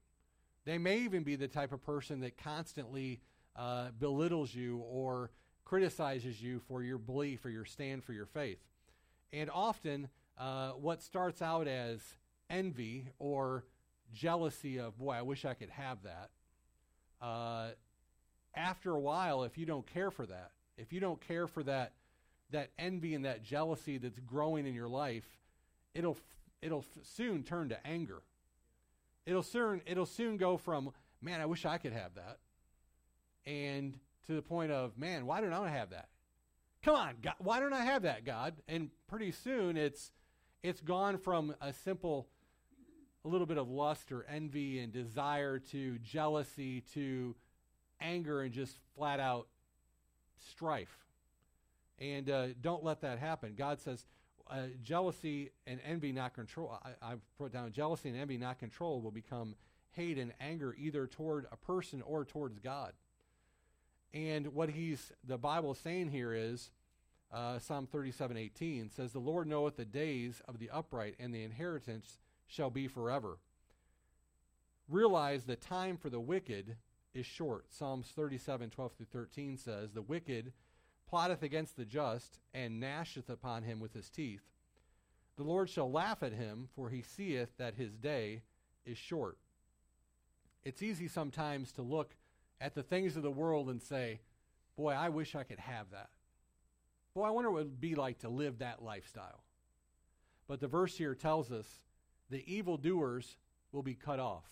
They 0.65 0.77
may 0.77 0.99
even 0.99 1.23
be 1.23 1.35
the 1.35 1.47
type 1.47 1.71
of 1.71 1.81
person 1.81 2.19
that 2.21 2.37
constantly 2.37 3.21
uh, 3.55 3.89
belittles 3.97 4.53
you 4.53 4.79
or 4.79 5.31
criticizes 5.65 6.41
you 6.41 6.59
for 6.67 6.83
your 6.83 6.97
belief 6.97 7.43
or 7.43 7.49
your 7.49 7.65
stand 7.65 8.03
for 8.03 8.13
your 8.13 8.27
faith. 8.27 8.59
And 9.33 9.49
often 9.49 10.07
uh, 10.37 10.71
what 10.71 11.01
starts 11.01 11.41
out 11.41 11.67
as 11.67 11.99
envy 12.49 13.09
or 13.19 13.65
jealousy 14.13 14.79
of, 14.79 14.97
boy, 14.97 15.13
I 15.13 15.23
wish 15.23 15.43
I 15.43 15.55
could 15.55 15.71
have 15.71 15.97
that. 16.03 16.29
Uh, 17.21 17.69
after 18.55 18.91
a 18.91 18.99
while, 18.99 19.43
if 19.43 19.57
you 19.57 19.65
don't 19.65 19.85
care 19.85 20.11
for 20.11 20.25
that, 20.25 20.51
if 20.77 20.93
you 20.93 20.99
don't 20.99 21.19
care 21.27 21.47
for 21.47 21.63
that, 21.63 21.93
that 22.51 22.69
envy 22.77 23.15
and 23.15 23.25
that 23.25 23.43
jealousy 23.43 23.97
that's 23.97 24.19
growing 24.19 24.67
in 24.67 24.73
your 24.73 24.87
life, 24.87 25.25
it'll 25.93 26.17
it'll 26.61 26.85
soon 27.03 27.43
turn 27.43 27.69
to 27.69 27.87
anger. 27.87 28.21
It'll 29.25 29.43
soon 29.43 29.81
it'll 29.85 30.05
soon 30.05 30.37
go 30.37 30.57
from 30.57 30.91
man, 31.21 31.41
I 31.41 31.45
wish 31.47 31.65
I 31.65 31.77
could 31.77 31.93
have 31.93 32.13
that, 32.15 32.37
and 33.45 33.97
to 34.27 34.33
the 34.33 34.41
point 34.41 34.71
of 34.71 34.97
man, 34.97 35.25
why 35.25 35.41
don't 35.41 35.53
I 35.53 35.69
have 35.69 35.91
that? 35.91 36.09
Come 36.83 36.95
on, 36.95 37.15
God, 37.21 37.35
why 37.39 37.59
don't 37.59 37.73
I 37.73 37.83
have 37.83 38.03
that, 38.03 38.25
God? 38.25 38.53
And 38.67 38.89
pretty 39.07 39.31
soon 39.31 39.77
it's 39.77 40.11
it's 40.63 40.81
gone 40.81 41.17
from 41.17 41.53
a 41.61 41.71
simple, 41.71 42.27
a 43.23 43.27
little 43.27 43.45
bit 43.45 43.57
of 43.57 43.69
lust 43.69 44.11
or 44.11 44.25
envy 44.27 44.79
and 44.79 44.91
desire 44.91 45.59
to 45.59 45.99
jealousy 45.99 46.81
to 46.93 47.35
anger 48.01 48.41
and 48.41 48.51
just 48.51 48.77
flat 48.95 49.19
out 49.19 49.47
strife. 50.49 50.97
And 51.99 52.29
uh, 52.29 52.47
don't 52.61 52.83
let 52.83 53.01
that 53.01 53.19
happen. 53.19 53.53
God 53.55 53.79
says, 53.79 54.05
uh, 54.49 54.67
jealousy 54.83 55.51
and 55.65 55.79
envy 55.85 56.11
not 56.11 56.33
control. 56.33 56.79
I, 56.83 57.13
I 57.13 57.15
put 57.37 57.53
down 57.53 57.71
jealousy 57.71 58.09
and 58.09 58.17
envy 58.17 58.37
not 58.37 58.59
control 58.59 59.01
will 59.01 59.11
become 59.11 59.55
hate 59.91 60.17
and 60.17 60.33
anger 60.39 60.75
either 60.77 61.07
toward 61.07 61.45
a 61.51 61.57
person 61.57 62.01
or 62.01 62.25
towards 62.25 62.59
God. 62.59 62.93
And 64.13 64.47
what 64.53 64.69
he's 64.69 65.11
the 65.27 65.37
Bible 65.37 65.73
saying 65.73 66.09
here 66.09 66.33
is 66.33 66.71
uh, 67.33 67.59
Psalm 67.59 67.87
37 67.91 68.37
18 68.37 68.89
says, 68.89 69.11
The 69.11 69.19
Lord 69.19 69.47
knoweth 69.47 69.75
the 69.75 69.85
days 69.85 70.41
of 70.47 70.59
the 70.59 70.69
upright, 70.69 71.15
and 71.19 71.33
the 71.33 71.43
inheritance 71.43 72.17
shall 72.47 72.69
be 72.69 72.87
forever. 72.87 73.37
Realize 74.87 75.43
the 75.43 75.55
time 75.55 75.97
for 75.97 76.09
the 76.09 76.19
wicked 76.19 76.77
is 77.13 77.25
short. 77.25 77.65
Psalms 77.71 78.11
37 78.15 78.69
12 78.69 78.93
through 78.93 79.05
13 79.11 79.57
says, 79.57 79.91
The 79.91 80.01
wicked 80.01 80.53
plotteth 81.09 81.43
against 81.43 81.75
the 81.75 81.85
just, 81.85 82.39
and 82.53 82.81
gnasheth 82.81 83.29
upon 83.29 83.63
him 83.63 83.79
with 83.79 83.93
his 83.93 84.09
teeth. 84.09 84.41
The 85.37 85.43
Lord 85.43 85.69
shall 85.69 85.91
laugh 85.91 86.23
at 86.23 86.33
him, 86.33 86.69
for 86.75 86.89
he 86.89 87.01
seeth 87.01 87.49
that 87.57 87.75
his 87.75 87.97
day 87.97 88.43
is 88.85 88.97
short. 88.97 89.37
It's 90.63 90.81
easy 90.81 91.07
sometimes 91.07 91.71
to 91.73 91.81
look 91.81 92.15
at 92.59 92.75
the 92.75 92.83
things 92.83 93.15
of 93.15 93.23
the 93.23 93.31
world 93.31 93.69
and 93.69 93.81
say, 93.81 94.19
Boy, 94.75 94.91
I 94.91 95.09
wish 95.09 95.35
I 95.35 95.43
could 95.43 95.59
have 95.59 95.91
that. 95.91 96.09
Boy, 97.13 97.23
I 97.23 97.29
wonder 97.29 97.49
what 97.49 97.61
it 97.61 97.63
would 97.63 97.81
be 97.81 97.95
like 97.95 98.19
to 98.19 98.29
live 98.29 98.59
that 98.59 98.83
lifestyle. 98.83 99.43
But 100.47 100.59
the 100.59 100.67
verse 100.67 100.97
here 100.97 101.15
tells 101.15 101.51
us 101.51 101.65
the 102.29 102.43
evildoers 102.53 103.37
will 103.71 103.83
be 103.83 103.95
cut 103.95 104.19
off. 104.19 104.43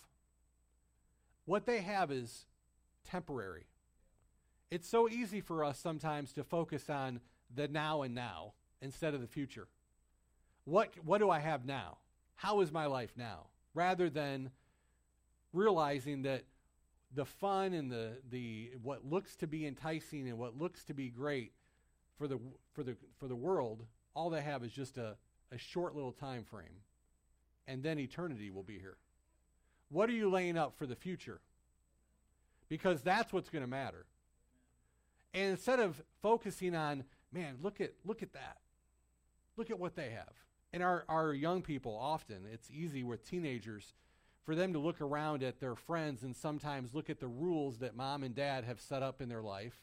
What 1.44 1.66
they 1.66 1.82
have 1.82 2.10
is 2.10 2.46
temporary. 3.08 3.66
It's 4.70 4.88
so 4.88 5.08
easy 5.08 5.40
for 5.40 5.62
us 5.62 5.78
sometimes 5.78 6.32
to 6.32 6.42
focus 6.42 6.88
on 6.88 7.20
the 7.54 7.68
now 7.68 8.02
and 8.02 8.14
now 8.14 8.54
instead 8.80 9.14
of 9.14 9.20
the 9.20 9.26
future. 9.26 9.68
What, 10.64 10.94
what 11.04 11.18
do 11.18 11.30
I 11.30 11.40
have 11.40 11.66
now? 11.66 11.98
How 12.36 12.60
is 12.60 12.72
my 12.72 12.86
life 12.86 13.12
now? 13.16 13.48
Rather 13.74 14.08
than 14.08 14.50
realizing 15.52 16.22
that 16.22 16.44
the 17.14 17.24
fun 17.24 17.72
and 17.72 17.90
the, 17.90 18.18
the 18.30 18.72
what 18.82 19.04
looks 19.04 19.36
to 19.36 19.46
be 19.46 19.66
enticing 19.66 20.28
and 20.28 20.38
what 20.38 20.58
looks 20.58 20.84
to 20.84 20.94
be 20.94 21.08
great 21.08 21.52
for 22.18 22.26
the 22.26 22.38
for 22.72 22.82
the 22.82 22.96
for 23.18 23.28
the 23.28 23.36
world, 23.36 23.84
all 24.14 24.30
they 24.30 24.42
have 24.42 24.64
is 24.64 24.72
just 24.72 24.98
a, 24.98 25.16
a 25.52 25.58
short 25.58 25.94
little 25.94 26.12
time 26.12 26.44
frame. 26.44 26.82
And 27.66 27.82
then 27.82 27.98
eternity 27.98 28.50
will 28.50 28.62
be 28.62 28.78
here. 28.78 28.96
What 29.88 30.10
are 30.10 30.12
you 30.14 30.30
laying 30.30 30.58
up 30.58 30.76
for 30.76 30.86
the 30.86 30.96
future? 30.96 31.40
Because 32.68 33.00
that's 33.00 33.32
what's 33.32 33.48
going 33.48 33.64
to 33.64 33.70
matter. 33.70 34.06
And 35.32 35.50
instead 35.50 35.80
of 35.80 36.02
focusing 36.22 36.74
on, 36.74 37.04
man, 37.32 37.56
look 37.62 37.80
at 37.80 37.92
look 38.04 38.22
at 38.22 38.32
that. 38.32 38.58
Look 39.56 39.70
at 39.70 39.78
what 39.78 39.94
they 39.94 40.10
have. 40.10 40.32
And 40.72 40.82
our, 40.82 41.04
our 41.08 41.32
young 41.32 41.62
people 41.62 41.96
often, 41.96 42.48
it's 42.52 42.68
easy 42.68 43.04
with 43.04 43.24
teenagers 43.24 43.94
for 44.44 44.54
them 44.54 44.72
to 44.74 44.78
look 44.78 45.00
around 45.00 45.42
at 45.42 45.58
their 45.58 45.74
friends 45.74 46.22
and 46.22 46.36
sometimes 46.36 46.94
look 46.94 47.08
at 47.08 47.18
the 47.18 47.26
rules 47.26 47.78
that 47.78 47.96
mom 47.96 48.22
and 48.22 48.34
dad 48.34 48.64
have 48.64 48.80
set 48.80 49.02
up 49.02 49.22
in 49.22 49.28
their 49.28 49.42
life. 49.42 49.74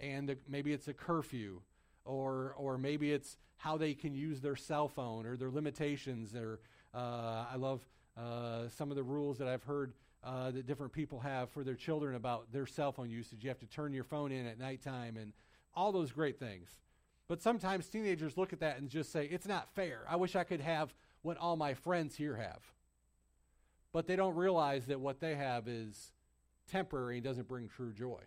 And 0.00 0.28
the, 0.28 0.38
maybe 0.48 0.72
it's 0.72 0.86
a 0.86 0.92
curfew, 0.92 1.60
or, 2.04 2.54
or 2.56 2.78
maybe 2.78 3.12
it's 3.12 3.36
how 3.56 3.76
they 3.76 3.94
can 3.94 4.14
use 4.14 4.40
their 4.40 4.54
cell 4.54 4.88
phone, 4.88 5.26
or 5.26 5.36
their 5.36 5.50
limitations. 5.50 6.34
Or 6.36 6.60
uh, 6.94 7.46
I 7.52 7.56
love 7.56 7.80
uh, 8.16 8.68
some 8.68 8.90
of 8.90 8.96
the 8.96 9.02
rules 9.02 9.38
that 9.38 9.48
I've 9.48 9.64
heard 9.64 9.94
uh, 10.22 10.52
that 10.52 10.66
different 10.66 10.92
people 10.92 11.18
have 11.18 11.50
for 11.50 11.64
their 11.64 11.74
children 11.74 12.14
about 12.14 12.52
their 12.52 12.66
cell 12.66 12.92
phone 12.92 13.10
usage. 13.10 13.42
You 13.42 13.48
have 13.48 13.58
to 13.58 13.66
turn 13.66 13.92
your 13.92 14.04
phone 14.04 14.30
in 14.30 14.46
at 14.46 14.60
nighttime, 14.60 15.16
and 15.16 15.32
all 15.74 15.90
those 15.90 16.12
great 16.12 16.38
things. 16.38 16.70
But 17.26 17.42
sometimes 17.42 17.88
teenagers 17.88 18.36
look 18.36 18.52
at 18.52 18.60
that 18.60 18.78
and 18.78 18.88
just 18.88 19.12
say, 19.12 19.26
it's 19.26 19.46
not 19.46 19.68
fair. 19.74 20.02
I 20.08 20.16
wish 20.16 20.36
I 20.36 20.44
could 20.44 20.60
have 20.60 20.94
what 21.22 21.36
all 21.36 21.56
my 21.56 21.74
friends 21.74 22.16
here 22.16 22.36
have 22.36 22.62
but 23.92 24.06
they 24.06 24.16
don't 24.16 24.34
realize 24.34 24.86
that 24.86 25.00
what 25.00 25.20
they 25.20 25.34
have 25.34 25.68
is 25.68 26.12
temporary 26.70 27.16
and 27.16 27.24
doesn't 27.24 27.48
bring 27.48 27.68
true 27.68 27.92
joy. 27.92 28.20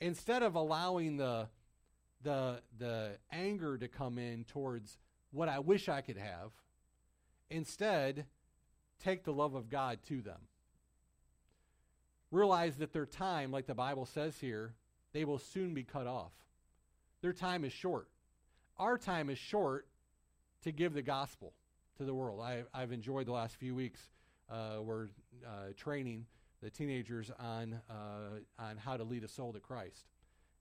Instead 0.00 0.42
of 0.42 0.54
allowing 0.54 1.16
the 1.16 1.48
the 2.22 2.62
the 2.78 3.18
anger 3.30 3.76
to 3.76 3.86
come 3.88 4.18
in 4.18 4.44
towards 4.44 4.98
what 5.30 5.48
I 5.48 5.58
wish 5.58 5.88
I 5.88 6.00
could 6.00 6.16
have, 6.16 6.52
instead 7.50 8.26
take 9.02 9.24
the 9.24 9.32
love 9.32 9.54
of 9.54 9.68
God 9.68 9.98
to 10.08 10.22
them. 10.22 10.40
Realize 12.30 12.76
that 12.76 12.92
their 12.92 13.06
time, 13.06 13.52
like 13.52 13.66
the 13.66 13.74
Bible 13.74 14.06
says 14.06 14.38
here, 14.40 14.74
they 15.12 15.24
will 15.24 15.38
soon 15.38 15.74
be 15.74 15.84
cut 15.84 16.06
off. 16.06 16.32
Their 17.20 17.32
time 17.32 17.64
is 17.64 17.72
short. 17.72 18.08
Our 18.78 18.98
time 18.98 19.30
is 19.30 19.38
short 19.38 19.86
to 20.62 20.72
give 20.72 20.94
the 20.94 21.02
gospel 21.02 21.52
to 21.98 22.04
the 22.04 22.14
world. 22.14 22.40
I, 22.40 22.64
have 22.74 22.90
enjoyed 22.90 23.26
the 23.26 23.32
last 23.32 23.56
few 23.56 23.74
weeks 23.74 24.00
we're 24.50 25.08
uh, 25.46 25.72
training 25.76 26.26
the 26.62 26.70
teenagers 26.70 27.30
on 27.38 27.80
uh, 27.90 28.38
on 28.58 28.76
how 28.76 28.96
to 28.96 29.04
lead 29.04 29.24
a 29.24 29.28
soul 29.28 29.52
to 29.52 29.60
Christ. 29.60 30.06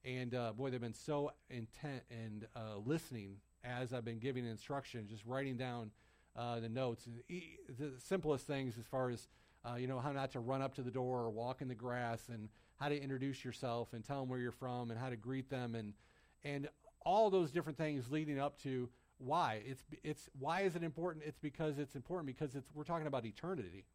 And 0.05 0.35
uh, 0.35 0.51
boy, 0.51 0.69
they've 0.69 0.81
been 0.81 0.93
so 0.93 1.31
intent 1.49 2.03
and 2.11 2.45
uh, 2.55 2.77
listening 2.85 3.37
as 3.63 3.93
I've 3.93 4.03
been 4.03 4.19
giving 4.19 4.45
instruction, 4.45 5.07
just 5.09 5.25
writing 5.25 5.55
down 5.55 5.91
uh, 6.35 6.59
the 6.59 6.67
notes. 6.67 7.07
E- 7.29 7.57
the 7.79 7.93
simplest 7.99 8.45
things 8.45 8.77
as 8.77 8.85
far 8.85 9.09
as 9.09 9.27
you 9.77 9.87
know 9.87 9.99
how 9.99 10.11
not 10.11 10.31
to 10.31 10.41
run 10.41 10.61
up 10.61 10.75
to 10.75 10.81
the 10.81 10.91
door 10.91 11.21
or 11.21 11.29
walk 11.29 11.61
in 11.61 11.69
the 11.69 11.75
grass, 11.75 12.27
and 12.27 12.49
how 12.79 12.89
to 12.89 13.01
introduce 13.01 13.45
yourself 13.45 13.93
and 13.93 14.03
tell 14.03 14.19
them 14.19 14.27
where 14.27 14.39
you're 14.39 14.51
from, 14.51 14.91
and 14.91 14.99
how 14.99 15.09
to 15.09 15.15
greet 15.15 15.49
them, 15.49 15.73
and 15.75 15.93
and 16.43 16.67
all 17.05 17.29
those 17.29 17.51
different 17.51 17.77
things 17.77 18.11
leading 18.11 18.39
up 18.39 18.61
to 18.63 18.89
why? 19.23 19.61
It's 19.65 19.83
it's 20.03 20.29
why 20.37 20.61
is 20.61 20.75
it 20.75 20.83
important? 20.83 21.23
It's 21.25 21.39
because 21.39 21.79
it's 21.79 21.95
important 21.95 22.27
because 22.27 22.55
it's 22.55 22.69
we're 22.73 22.83
talking 22.83 23.07
about 23.07 23.25
eternity. 23.25 23.85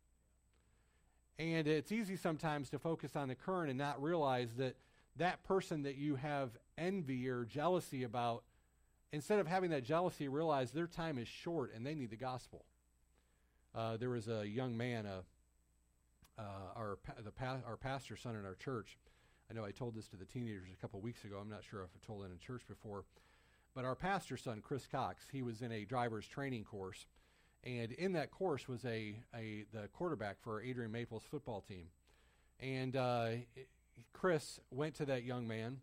And 1.39 1.69
it's 1.69 1.93
easy 1.93 2.17
sometimes 2.17 2.69
to 2.71 2.79
focus 2.79 3.15
on 3.15 3.29
the 3.29 3.37
current 3.37 3.71
and 3.71 3.79
not 3.79 4.03
realize 4.03 4.55
that 4.57 4.75
that 5.17 5.45
person 5.45 5.83
that 5.83 5.97
you 5.97 6.17
have 6.17 6.51
envy 6.77 7.29
or 7.29 7.45
jealousy 7.45 8.03
about, 8.03 8.43
instead 9.13 9.39
of 9.39 9.47
having 9.47 9.71
that 9.71 9.85
jealousy, 9.85 10.27
realize 10.27 10.73
their 10.73 10.89
time 10.89 11.17
is 11.17 11.29
short 11.29 11.73
and 11.75 11.87
they 11.87 11.95
need 11.95 12.11
the 12.11 12.17
gospel. 12.17 12.65
Uh, 13.75 13.97
there 13.97 14.11
was 14.11 14.27
a 14.27 14.47
young 14.49 14.77
man, 14.77 15.07
uh, 15.07 15.21
uh, 16.39 16.43
our 16.75 16.99
the 17.25 17.31
pa- 17.31 17.61
our 17.67 17.77
pastor's 17.77 18.21
son 18.21 18.35
in 18.35 18.45
our 18.45 18.55
church. 18.55 18.99
I 19.51 19.55
know 19.55 19.65
I 19.65 19.71
told 19.71 19.95
this 19.95 20.09
to 20.09 20.17
the 20.17 20.25
teenagers 20.25 20.69
a 20.73 20.81
couple 20.81 21.01
weeks 21.01 21.25
ago. 21.25 21.39
I'm 21.41 21.49
not 21.49 21.63
sure 21.69 21.83
if 21.83 21.91
I 21.95 22.05
told 22.05 22.25
it 22.25 22.33
in 22.33 22.39
church 22.39 22.63
before. 22.69 23.05
But 23.75 23.85
our 23.85 23.95
pastor's 23.95 24.43
son, 24.43 24.61
Chris 24.61 24.87
Cox, 24.87 25.25
he 25.31 25.43
was 25.43 25.63
in 25.63 25.71
a 25.73 25.85
driver's 25.85 26.27
training 26.27 26.65
course. 26.65 27.07
And 27.65 27.93
in 27.93 28.13
that 28.13 28.31
course 28.31 28.69
was 28.69 28.85
a, 28.85 29.21
a 29.35 29.65
the 29.73 29.89
quarterback 29.93 30.37
for 30.41 30.63
Adrian 30.63 30.93
Maples 30.93 31.25
football 31.31 31.61
team. 31.61 31.87
And 32.61 32.97
uh, 32.97 33.31
Chris 34.13 34.61
went 34.71 34.95
to 34.97 35.07
that 35.07 35.25
young 35.25 35.47
man 35.47 35.79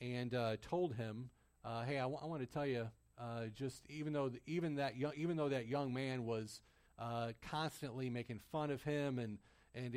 and 0.00 0.34
uh, 0.34 0.56
told 0.62 0.94
him, 0.94 1.30
uh, 1.64 1.84
"Hey, 1.84 1.98
I, 1.98 2.02
w- 2.02 2.18
I 2.22 2.26
want 2.26 2.40
to 2.40 2.46
tell 2.46 2.66
you, 2.66 2.88
uh, 3.18 3.46
just 3.54 3.82
even 3.88 4.12
though 4.12 4.30
the, 4.30 4.40
even 4.46 4.76
that 4.76 4.96
young, 4.96 5.12
even 5.16 5.36
though 5.36 5.50
that 5.50 5.66
young 5.66 5.92
man 5.92 6.24
was 6.24 6.62
uh, 6.98 7.32
constantly 7.42 8.10
making 8.10 8.40
fun 8.50 8.70
of 8.70 8.82
him 8.82 9.18
and 9.18 9.38
and 9.74 9.94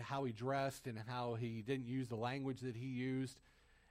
how 0.00 0.24
he 0.24 0.32
dressed 0.32 0.86
and 0.86 0.98
how 1.06 1.34
he 1.34 1.62
didn't 1.62 1.86
use 1.86 2.08
the 2.08 2.16
language 2.16 2.60
that 2.60 2.74
he 2.74 2.86
used, 2.86 3.38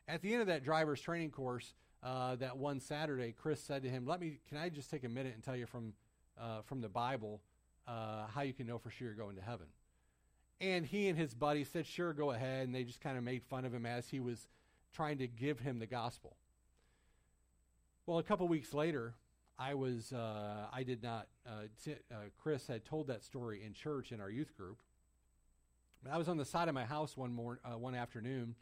at 0.08 0.22
the 0.22 0.32
end 0.34 0.42
of 0.42 0.48
that 0.48 0.64
driver's 0.64 1.00
training 1.00 1.30
course, 1.30 1.74
uh, 2.02 2.36
that 2.36 2.58
one 2.58 2.80
Saturday, 2.80 3.34
Chris 3.38 3.62
said 3.62 3.84
to 3.84 3.90
him, 3.90 4.06
"Let 4.06 4.22
me. 4.22 4.40
Can 4.48 4.58
I 4.58 4.70
just 4.70 4.90
take 4.90 5.04
a 5.04 5.10
minute 5.10 5.34
and 5.36 5.44
tell 5.44 5.56
you 5.56 5.66
from 5.66 5.94
uh, 6.40 6.62
from 6.62 6.82
the 6.82 6.90
Bible 6.90 7.42
uh, 7.88 8.28
how 8.28 8.42
you 8.42 8.54
can 8.54 8.68
know 8.68 8.78
for 8.78 8.90
sure 8.90 9.08
you're 9.08 9.16
going 9.16 9.36
to 9.36 9.42
heaven?" 9.42 9.68
And 10.62 10.86
he 10.86 11.08
and 11.08 11.18
his 11.18 11.34
buddy 11.34 11.64
said, 11.64 11.86
"Sure, 11.86 12.14
go 12.14 12.32
ahead." 12.32 12.66
And 12.66 12.74
they 12.74 12.84
just 12.84 13.02
kind 13.02 13.18
of 13.18 13.24
made 13.24 13.44
fun 13.44 13.66
of 13.66 13.74
him 13.74 13.86
as 13.86 14.08
he 14.08 14.20
was 14.20 14.48
trying 14.94 15.18
to 15.18 15.28
give 15.28 15.60
him 15.60 15.80
the 15.80 15.86
gospel. 15.86 16.38
Well, 18.06 18.18
a 18.18 18.24
couple 18.24 18.48
weeks 18.48 18.74
later, 18.74 19.16
I 19.58 19.74
was 19.74 20.14
uh, 20.14 20.68
I 20.72 20.84
did 20.84 21.04
not. 21.04 21.28
Uh, 21.46 21.64
t- 21.84 21.96
uh, 22.12 22.30
Chris 22.42 22.66
had 22.68 22.86
told 22.86 23.08
that 23.08 23.24
story 23.26 23.62
in 23.66 23.74
church 23.74 24.14
in 24.14 24.22
our 24.22 24.30
youth 24.30 24.56
group. 24.56 24.78
I 26.10 26.18
was 26.18 26.30
on 26.30 26.38
the 26.38 26.46
side 26.46 26.70
of 26.70 26.74
my 26.74 26.86
house 26.86 27.18
one 27.18 27.34
morning, 27.34 27.62
one 27.78 27.94
afternoon 27.94 28.56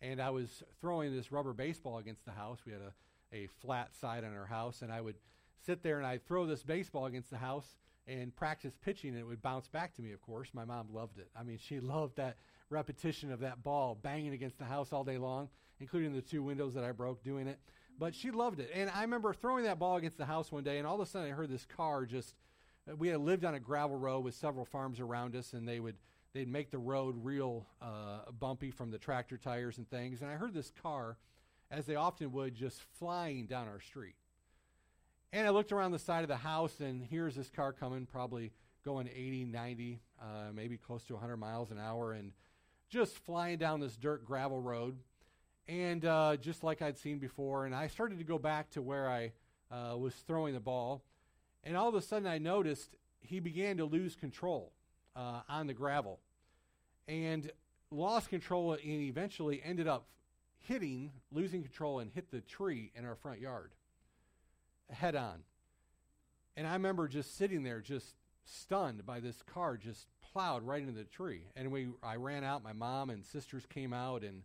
and 0.00 0.20
I 0.20 0.30
was 0.30 0.62
throwing 0.80 1.14
this 1.14 1.32
rubber 1.32 1.52
baseball 1.52 1.98
against 1.98 2.24
the 2.24 2.32
house. 2.32 2.60
We 2.66 2.72
had 2.72 2.82
a, 2.82 3.36
a 3.36 3.46
flat 3.60 3.94
side 3.94 4.24
on 4.24 4.34
our 4.34 4.46
house, 4.46 4.82
and 4.82 4.92
I 4.92 5.00
would 5.00 5.16
sit 5.64 5.82
there 5.82 5.98
and 5.98 6.06
I'd 6.06 6.26
throw 6.26 6.46
this 6.46 6.62
baseball 6.62 7.06
against 7.06 7.30
the 7.30 7.38
house 7.38 7.76
and 8.06 8.34
practice 8.34 8.76
pitching, 8.82 9.10
and 9.10 9.18
it 9.18 9.24
would 9.24 9.42
bounce 9.42 9.68
back 9.68 9.94
to 9.94 10.02
me, 10.02 10.12
of 10.12 10.20
course. 10.20 10.50
My 10.52 10.64
mom 10.64 10.88
loved 10.92 11.18
it. 11.18 11.28
I 11.38 11.42
mean, 11.42 11.58
she 11.58 11.80
loved 11.80 12.16
that 12.16 12.36
repetition 12.70 13.32
of 13.32 13.40
that 13.40 13.62
ball 13.62 13.98
banging 14.00 14.32
against 14.32 14.58
the 14.58 14.64
house 14.64 14.92
all 14.92 15.04
day 15.04 15.18
long, 15.18 15.48
including 15.80 16.14
the 16.14 16.22
two 16.22 16.42
windows 16.42 16.74
that 16.74 16.84
I 16.84 16.92
broke 16.92 17.22
doing 17.22 17.46
it. 17.46 17.58
But 17.98 18.14
she 18.14 18.30
loved 18.30 18.60
it. 18.60 18.70
And 18.74 18.90
I 18.90 19.02
remember 19.02 19.32
throwing 19.32 19.64
that 19.64 19.78
ball 19.78 19.96
against 19.96 20.18
the 20.18 20.26
house 20.26 20.50
one 20.50 20.64
day, 20.64 20.78
and 20.78 20.86
all 20.86 20.96
of 20.96 21.00
a 21.00 21.06
sudden 21.06 21.30
I 21.30 21.34
heard 21.34 21.50
this 21.50 21.66
car 21.66 22.06
just. 22.06 22.34
We 22.98 23.08
had 23.08 23.20
lived 23.20 23.46
on 23.46 23.54
a 23.54 23.60
gravel 23.60 23.96
road 23.96 24.24
with 24.24 24.34
several 24.34 24.66
farms 24.66 25.00
around 25.00 25.34
us, 25.34 25.54
and 25.54 25.66
they 25.66 25.80
would 25.80 25.96
they'd 26.34 26.48
make 26.48 26.70
the 26.70 26.78
road 26.78 27.14
real 27.22 27.64
uh, 27.80 28.30
bumpy 28.38 28.70
from 28.70 28.90
the 28.90 28.98
tractor 28.98 29.38
tires 29.38 29.78
and 29.78 29.88
things. 29.88 30.20
And 30.20 30.30
I 30.30 30.34
heard 30.34 30.52
this 30.52 30.72
car, 30.82 31.16
as 31.70 31.86
they 31.86 31.94
often 31.94 32.32
would, 32.32 32.54
just 32.54 32.82
flying 32.98 33.46
down 33.46 33.68
our 33.68 33.80
street. 33.80 34.16
And 35.32 35.46
I 35.46 35.50
looked 35.50 35.72
around 35.72 35.92
the 35.92 35.98
side 35.98 36.22
of 36.22 36.28
the 36.28 36.36
house, 36.36 36.80
and 36.80 37.02
here's 37.02 37.36
this 37.36 37.50
car 37.50 37.72
coming, 37.72 38.04
probably 38.04 38.52
going 38.84 39.08
80, 39.08 39.46
90, 39.46 40.00
uh, 40.20 40.24
maybe 40.52 40.76
close 40.76 41.04
to 41.04 41.14
100 41.14 41.36
miles 41.36 41.70
an 41.70 41.78
hour, 41.78 42.12
and 42.12 42.32
just 42.90 43.16
flying 43.18 43.56
down 43.56 43.80
this 43.80 43.96
dirt 43.96 44.24
gravel 44.24 44.60
road. 44.60 44.98
And 45.66 46.04
uh, 46.04 46.36
just 46.36 46.62
like 46.62 46.82
I'd 46.82 46.98
seen 46.98 47.18
before, 47.18 47.64
and 47.64 47.74
I 47.74 47.86
started 47.86 48.18
to 48.18 48.24
go 48.24 48.38
back 48.38 48.70
to 48.72 48.82
where 48.82 49.08
I 49.08 49.32
uh, 49.70 49.96
was 49.96 50.14
throwing 50.26 50.52
the 50.52 50.60
ball. 50.60 51.02
And 51.62 51.76
all 51.76 51.88
of 51.88 51.94
a 51.94 52.02
sudden, 52.02 52.28
I 52.28 52.38
noticed 52.38 52.96
he 53.20 53.40
began 53.40 53.78
to 53.78 53.86
lose 53.86 54.14
control 54.14 54.72
uh, 55.16 55.40
on 55.48 55.66
the 55.66 55.74
gravel 55.74 56.20
and 57.06 57.50
lost 57.90 58.28
control 58.28 58.72
and 58.72 58.82
eventually 58.82 59.62
ended 59.64 59.86
up 59.86 60.06
hitting, 60.58 61.12
losing 61.30 61.62
control, 61.62 62.00
and 62.00 62.10
hit 62.10 62.30
the 62.30 62.40
tree 62.40 62.90
in 62.94 63.04
our 63.04 63.14
front 63.14 63.40
yard 63.40 63.72
head 64.90 65.14
on. 65.14 65.40
And 66.56 66.66
I 66.66 66.72
remember 66.74 67.08
just 67.08 67.36
sitting 67.36 67.62
there, 67.62 67.80
just 67.80 68.14
stunned 68.44 69.04
by 69.06 69.20
this 69.20 69.42
car 69.42 69.76
just 69.76 70.06
plowed 70.32 70.62
right 70.62 70.80
into 70.80 70.92
the 70.92 71.04
tree. 71.04 71.46
And 71.56 71.70
we, 71.70 71.88
I 72.02 72.16
ran 72.16 72.44
out. 72.44 72.62
My 72.62 72.72
mom 72.72 73.10
and 73.10 73.24
sisters 73.24 73.64
came 73.66 73.92
out, 73.92 74.22
and 74.22 74.42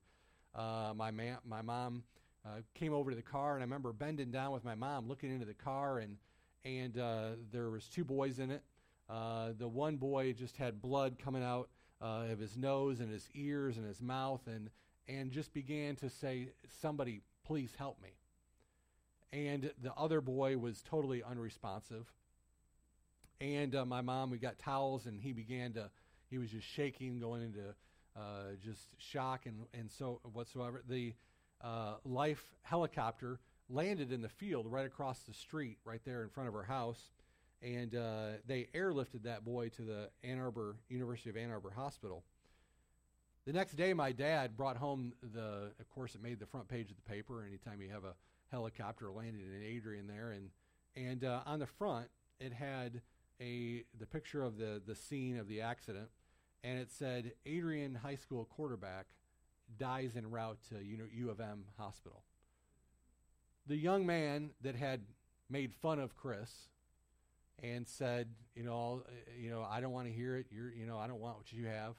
uh, 0.55 0.93
my 0.95 1.11
ma- 1.11 1.39
my 1.45 1.61
mom 1.61 2.03
uh, 2.45 2.61
came 2.73 2.93
over 2.93 3.11
to 3.11 3.15
the 3.15 3.21
car. 3.21 3.53
And 3.53 3.61
I 3.61 3.65
remember 3.65 3.93
bending 3.93 4.31
down 4.31 4.51
with 4.51 4.63
my 4.63 4.75
mom, 4.75 5.07
looking 5.07 5.31
into 5.31 5.45
the 5.45 5.53
car, 5.53 5.99
and 5.99 6.17
and 6.65 6.97
uh, 6.97 7.29
there 7.51 7.69
was 7.69 7.87
two 7.87 8.03
boys 8.03 8.39
in 8.39 8.51
it. 8.51 8.63
Uh, 9.09 9.49
the 9.57 9.67
one 9.67 9.97
boy 9.97 10.33
just 10.33 10.57
had 10.57 10.81
blood 10.81 11.17
coming 11.17 11.43
out 11.43 11.69
uh, 12.01 12.25
of 12.29 12.39
his 12.39 12.55
nose 12.55 12.99
and 12.99 13.11
his 13.11 13.27
ears 13.33 13.77
and 13.77 13.85
his 13.85 14.01
mouth, 14.01 14.41
and 14.47 14.69
and 15.07 15.31
just 15.31 15.53
began 15.53 15.95
to 15.97 16.09
say, 16.09 16.49
"Somebody, 16.81 17.21
please 17.45 17.71
help 17.77 18.01
me." 18.01 18.09
And 19.31 19.71
the 19.81 19.93
other 19.95 20.21
boy 20.21 20.57
was 20.57 20.81
totally 20.81 21.23
unresponsive. 21.23 22.11
And 23.41 23.73
uh, 23.75 23.85
my 23.85 24.01
mom, 24.01 24.31
we 24.31 24.37
got 24.37 24.59
towels, 24.59 25.05
and 25.05 25.21
he 25.21 25.33
began 25.33 25.73
to 25.73 25.89
he 26.29 26.37
was 26.37 26.51
just 26.51 26.67
shaking, 26.67 27.19
going 27.19 27.41
into 27.41 27.73
uh, 28.15 28.55
just 28.63 28.87
shock 28.97 29.45
and, 29.45 29.65
and 29.73 29.89
so 29.89 30.19
whatsoever. 30.33 30.83
The 30.87 31.13
uh, 31.61 31.95
life 32.05 32.43
helicopter 32.61 33.39
landed 33.69 34.11
in 34.11 34.21
the 34.21 34.29
field 34.29 34.67
right 34.71 34.85
across 34.85 35.19
the 35.19 35.33
street, 35.33 35.77
right 35.85 36.01
there 36.05 36.23
in 36.23 36.29
front 36.29 36.47
of 36.47 36.53
her 36.53 36.63
house, 36.63 37.11
and 37.61 37.95
uh, 37.95 38.27
they 38.45 38.67
airlifted 38.73 39.23
that 39.23 39.43
boy 39.43 39.69
to 39.69 39.81
the 39.81 40.09
Ann 40.23 40.39
Arbor 40.39 40.77
University 40.87 41.29
of 41.29 41.37
Ann 41.37 41.51
Arbor 41.51 41.71
Hospital. 41.71 42.23
The 43.45 43.53
next 43.53 43.73
day, 43.73 43.93
my 43.93 44.11
dad 44.11 44.55
brought 44.55 44.77
home 44.77 45.13
the. 45.33 45.71
Of 45.79 45.89
course, 45.89 46.15
it 46.15 46.21
made 46.21 46.39
the 46.39 46.45
front 46.45 46.67
page 46.67 46.89
of 46.89 46.95
the 46.95 47.09
paper. 47.09 47.43
Anytime 47.45 47.81
you 47.81 47.89
have 47.89 48.03
a 48.03 48.13
helicopter 48.51 49.11
landed 49.11 49.41
in 49.41 49.63
Adrian 49.63 50.07
there, 50.07 50.31
and 50.31 50.49
and 50.95 51.23
uh, 51.23 51.41
on 51.45 51.59
the 51.59 51.65
front 51.65 52.07
it 52.39 52.53
had 52.53 53.01
a 53.41 53.83
the 53.97 54.05
picture 54.05 54.43
of 54.43 54.57
the 54.57 54.81
the 54.85 54.95
scene 54.95 55.37
of 55.37 55.47
the 55.47 55.61
accident, 55.61 56.09
and 56.63 56.79
it 56.79 56.91
said 56.91 57.33
Adrian 57.45 57.95
High 57.95 58.15
School 58.15 58.45
quarterback 58.45 59.07
dies 59.77 60.13
en 60.15 60.29
route 60.29 60.59
to 60.69 60.83
U, 60.83 61.07
U 61.11 61.29
of 61.29 61.39
M 61.39 61.65
hospital. 61.77 62.23
The 63.67 63.77
young 63.77 64.05
man 64.05 64.51
that 64.61 64.75
had 64.75 65.01
made 65.49 65.73
fun 65.73 65.99
of 65.99 66.15
Chris 66.15 66.69
and 67.63 67.87
said, 67.87 68.27
you 68.55 68.63
know, 68.63 69.03
you 69.39 69.49
know, 69.49 69.65
I 69.69 69.81
don't 69.81 69.91
want 69.91 70.07
to 70.07 70.13
hear 70.13 70.35
it. 70.35 70.47
You're, 70.51 70.71
you 70.71 70.85
know, 70.85 70.97
I 70.97 71.07
don't 71.07 71.19
want 71.19 71.37
what 71.37 71.51
you 71.51 71.65
have. 71.67 71.95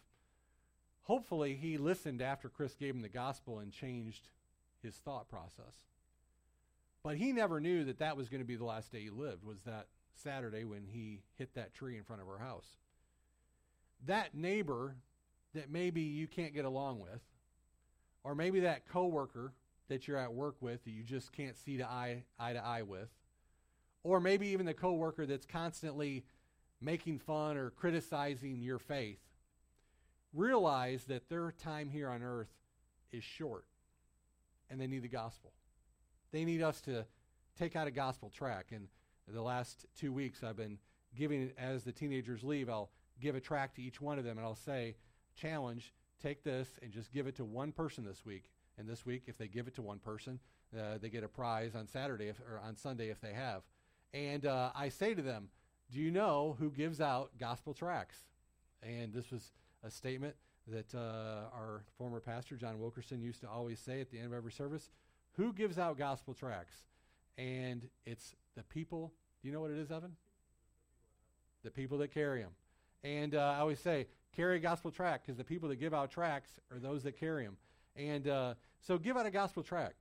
Hopefully, 1.02 1.58
he 1.60 1.78
listened 1.78 2.22
after 2.22 2.48
Chris 2.48 2.74
gave 2.74 2.94
him 2.94 3.02
the 3.02 3.08
gospel 3.08 3.58
and 3.58 3.72
changed 3.72 4.28
his 4.82 4.94
thought 4.94 5.28
process. 5.28 5.74
But 7.02 7.16
he 7.16 7.32
never 7.32 7.60
knew 7.60 7.84
that 7.84 7.98
that 7.98 8.16
was 8.16 8.28
going 8.28 8.42
to 8.42 8.46
be 8.46 8.56
the 8.56 8.64
last 8.64 8.92
day 8.92 9.00
he 9.00 9.10
lived. 9.10 9.44
Was 9.44 9.62
that 9.62 9.86
Saturday 10.14 10.64
when 10.64 10.84
he 10.86 11.22
hit 11.36 11.54
that 11.54 11.74
tree 11.74 11.96
in 11.96 12.04
front 12.04 12.20
of 12.22 12.28
our 12.28 12.38
house? 12.38 12.76
That 14.06 14.34
neighbor 14.34 14.96
that 15.54 15.70
maybe 15.70 16.02
you 16.02 16.26
can't 16.26 16.54
get 16.54 16.64
along 16.64 17.00
with, 17.00 17.20
or 18.22 18.34
maybe 18.34 18.60
that 18.60 18.86
coworker 18.88 19.52
that 19.88 20.06
you're 20.06 20.16
at 20.16 20.32
work 20.32 20.56
with 20.60 20.84
that 20.84 20.90
you 20.90 21.02
just 21.02 21.32
can't 21.32 21.56
see 21.56 21.78
to 21.78 21.84
eye, 21.84 22.22
eye 22.38 22.52
to 22.52 22.64
eye 22.64 22.82
with, 22.82 23.08
or 24.02 24.20
maybe 24.20 24.48
even 24.48 24.66
the 24.66 24.74
coworker 24.74 25.26
that's 25.26 25.46
constantly 25.46 26.24
making 26.80 27.18
fun 27.18 27.56
or 27.56 27.70
criticizing 27.70 28.60
your 28.60 28.78
faith, 28.78 29.20
realize 30.32 31.04
that 31.04 31.28
their 31.28 31.52
time 31.52 31.90
here 31.90 32.08
on 32.08 32.22
earth 32.22 32.52
is 33.12 33.24
short 33.24 33.64
and 34.70 34.80
they 34.80 34.86
need 34.86 35.02
the 35.02 35.08
gospel. 35.08 35.52
They 36.32 36.44
need 36.44 36.62
us 36.62 36.80
to 36.82 37.04
take 37.58 37.76
out 37.76 37.86
a 37.86 37.90
gospel 37.90 38.30
tract. 38.30 38.72
And 38.72 38.88
the 39.28 39.42
last 39.42 39.86
two 39.98 40.12
weeks, 40.12 40.42
I've 40.42 40.56
been 40.56 40.78
giving, 41.16 41.50
as 41.58 41.84
the 41.84 41.92
teenagers 41.92 42.42
leave, 42.42 42.70
I'll 42.70 42.90
give 43.20 43.34
a 43.34 43.40
tract 43.40 43.76
to 43.76 43.82
each 43.82 44.00
one 44.00 44.18
of 44.18 44.24
them 44.24 44.38
and 44.38 44.46
I'll 44.46 44.54
say, 44.54 44.96
challenge, 45.34 45.92
take 46.22 46.42
this 46.42 46.68
and 46.82 46.92
just 46.92 47.12
give 47.12 47.26
it 47.26 47.36
to 47.36 47.44
one 47.44 47.72
person 47.72 48.04
this 48.04 48.24
week. 48.24 48.44
And 48.78 48.88
this 48.88 49.04
week, 49.04 49.24
if 49.26 49.36
they 49.36 49.48
give 49.48 49.66
it 49.66 49.74
to 49.74 49.82
one 49.82 49.98
person, 49.98 50.38
uh, 50.74 50.98
they 51.00 51.10
get 51.10 51.24
a 51.24 51.28
prize 51.28 51.74
on 51.74 51.86
Saturday 51.86 52.28
if, 52.28 52.40
or 52.40 52.60
on 52.64 52.76
Sunday 52.76 53.10
if 53.10 53.20
they 53.20 53.34
have. 53.34 53.62
And 54.12 54.46
uh, 54.46 54.70
I 54.74 54.88
say 54.88 55.14
to 55.14 55.22
them, 55.22 55.48
Do 55.92 56.00
you 56.00 56.10
know 56.10 56.56
who 56.58 56.70
gives 56.70 57.00
out 57.00 57.30
gospel 57.38 57.74
tracts? 57.74 58.18
And 58.82 59.12
this 59.12 59.30
was 59.30 59.52
a 59.84 59.90
statement 59.90 60.34
that 60.66 60.94
uh, 60.94 61.54
our 61.54 61.84
former 61.98 62.20
pastor, 62.20 62.56
John 62.56 62.78
Wilkerson, 62.78 63.20
used 63.20 63.40
to 63.42 63.48
always 63.48 63.78
say 63.78 64.00
at 64.00 64.10
the 64.10 64.18
end 64.18 64.26
of 64.26 64.32
every 64.32 64.52
service 64.52 64.90
Who 65.36 65.52
gives 65.52 65.78
out 65.78 65.98
gospel 65.98 66.34
tracts? 66.34 66.74
And 67.38 67.88
it's 68.04 68.34
the 68.56 68.62
people. 68.64 69.12
Do 69.40 69.48
you 69.48 69.54
know 69.54 69.60
what 69.60 69.70
it 69.70 69.78
is, 69.78 69.90
Evan? 69.90 70.16
The 71.62 71.70
people 71.70 71.98
that 71.98 72.12
carry 72.12 72.42
them. 72.42 72.50
And 73.02 73.34
uh, 73.34 73.54
I 73.56 73.60
always 73.60 73.80
say, 73.80 74.08
carry 74.34 74.56
a 74.56 74.60
gospel 74.60 74.90
tract 74.90 75.26
because 75.26 75.38
the 75.38 75.44
people 75.44 75.68
that 75.70 75.76
give 75.76 75.94
out 75.94 76.10
tracts 76.10 76.58
are 76.70 76.78
those 76.78 77.02
that 77.04 77.18
carry 77.18 77.44
them. 77.44 77.56
And 77.96 78.28
uh, 78.28 78.54
so 78.80 78.98
give 78.98 79.16
out 79.16 79.26
a 79.26 79.30
gospel 79.30 79.62
tract. 79.62 79.94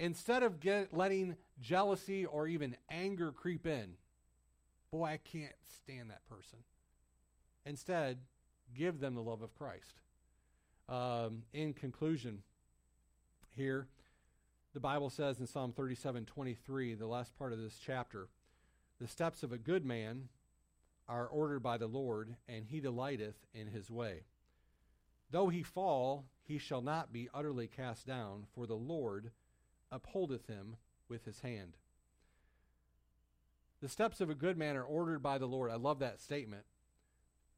Instead 0.00 0.42
of 0.42 0.60
get, 0.60 0.94
letting 0.94 1.36
jealousy 1.60 2.24
or 2.24 2.48
even 2.48 2.74
anger 2.88 3.30
creep 3.30 3.66
in, 3.66 3.92
boy, 4.90 5.04
I 5.04 5.18
can't 5.18 5.52
stand 5.68 6.08
that 6.08 6.26
person. 6.26 6.60
Instead, 7.66 8.16
give 8.74 8.98
them 8.98 9.14
the 9.14 9.20
love 9.20 9.42
of 9.42 9.54
Christ. 9.54 10.00
Um, 10.88 11.42
in 11.52 11.74
conclusion, 11.74 12.42
here, 13.54 13.88
the 14.72 14.80
Bible 14.80 15.10
says 15.10 15.38
in 15.38 15.46
Psalm 15.46 15.72
37 15.72 16.24
23, 16.24 16.94
the 16.94 17.06
last 17.06 17.36
part 17.36 17.52
of 17.52 17.60
this 17.60 17.78
chapter, 17.78 18.28
the 18.98 19.06
steps 19.06 19.42
of 19.42 19.52
a 19.52 19.58
good 19.58 19.84
man 19.84 20.30
are 21.10 21.26
ordered 21.26 21.60
by 21.60 21.76
the 21.76 21.86
Lord, 21.86 22.36
and 22.48 22.64
he 22.64 22.80
delighteth 22.80 23.36
in 23.52 23.66
his 23.66 23.90
way. 23.90 24.22
Though 25.30 25.50
he 25.50 25.62
fall, 25.62 26.24
he 26.42 26.56
shall 26.56 26.80
not 26.80 27.12
be 27.12 27.28
utterly 27.34 27.66
cast 27.66 28.06
down, 28.06 28.46
for 28.54 28.66
the 28.66 28.74
Lord 28.74 29.30
upholdeth 29.92 30.46
him 30.46 30.76
with 31.08 31.24
his 31.24 31.40
hand. 31.40 31.76
The 33.80 33.88
steps 33.88 34.20
of 34.20 34.30
a 34.30 34.34
good 34.34 34.58
man 34.58 34.76
are 34.76 34.84
ordered 34.84 35.22
by 35.22 35.38
the 35.38 35.46
Lord. 35.46 35.70
I 35.70 35.76
love 35.76 36.00
that 36.00 36.20
statement. 36.20 36.64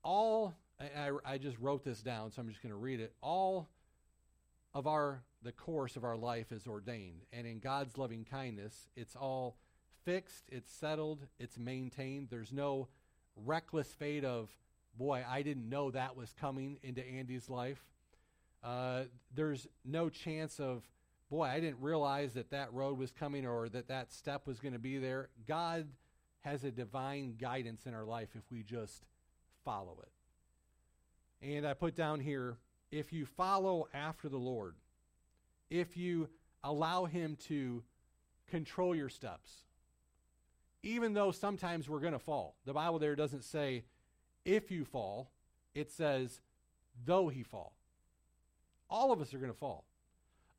All, 0.05 0.55
I, 0.81 1.11
I 1.25 1.39
just 1.39 1.59
wrote 1.59 1.85
this 1.85 2.01
down, 2.01 2.31
so 2.31 2.41
I'm 2.41 2.49
just 2.49 2.63
going 2.63 2.73
to 2.73 2.79
read 2.79 3.01
it. 3.01 3.13
All 3.21 3.69
of 4.73 4.87
our, 4.87 5.23
the 5.43 5.53
course 5.53 5.97
of 5.97 6.05
our 6.05 6.17
life 6.17 6.53
is 6.53 6.67
ordained. 6.67 7.23
And 7.33 7.47
in 7.47 7.59
God's 7.59 7.99
loving 7.99 8.25
kindness, 8.25 8.89
it's 8.97 9.17
all 9.17 9.57
fixed, 10.05 10.45
it's 10.49 10.73
settled, 10.73 11.27
it's 11.39 11.59
maintained. 11.59 12.29
There's 12.31 12.53
no 12.53 12.89
reckless 13.37 13.89
fate 13.89 14.25
of, 14.25 14.49
boy, 14.97 15.25
I 15.29 15.43
didn't 15.43 15.69
know 15.69 15.91
that 15.91 16.17
was 16.17 16.33
coming 16.41 16.79
into 16.83 17.05
Andy's 17.05 17.51
life. 17.51 17.83
Uh, 18.63 19.05
there's 19.35 19.67
no 19.85 20.09
chance 20.09 20.61
of, 20.61 20.85
boy, 21.33 21.45
I 21.45 21.61
didn't 21.61 21.81
realize 21.81 22.35
that 22.35 22.51
that 22.51 22.71
road 22.75 22.99
was 22.99 23.11
coming 23.11 23.47
or 23.47 23.67
that 23.71 23.89
that 23.89 24.13
step 24.13 24.47
was 24.47 24.61
going 24.61 24.75
to 24.75 24.79
be 24.79 24.99
there. 24.99 25.31
God 25.49 25.89
has 26.43 26.63
a 26.63 26.71
divine 26.71 27.37
guidance 27.41 27.87
in 27.87 27.95
our 27.95 28.05
life 28.05 28.29
if 28.35 28.43
we 28.53 28.63
just 28.63 29.07
follow 29.65 29.97
it. 30.03 31.47
And 31.47 31.67
I 31.67 31.73
put 31.73 31.97
down 31.97 32.21
here 32.21 32.59
if 32.91 33.15
you 33.15 33.25
follow 33.25 33.89
after 33.95 34.29
the 34.29 34.37
Lord, 34.37 34.75
if 35.71 35.97
you 35.97 36.29
allow 36.63 37.07
Him 37.07 37.39
to 37.49 37.83
control 38.51 38.95
your 38.95 39.09
steps, 39.09 39.65
even 40.83 41.15
though 41.15 41.31
sometimes 41.31 41.89
we're 41.89 42.01
going 42.01 42.13
to 42.13 42.19
fall. 42.19 42.57
The 42.67 42.75
Bible 42.75 42.99
there 42.99 43.17
doesn't 43.17 43.45
say 43.45 43.85
if 44.45 44.71
you 44.71 44.85
fall, 44.85 45.31
it 45.75 45.91
says 45.91 46.43
though 47.07 47.29
he 47.29 47.43
fall. 47.43 47.73
All 48.91 49.13
of 49.13 49.23
us 49.23 49.33
are 49.33 49.39
going 49.39 49.51
to 49.51 49.59
fall. 49.59 49.87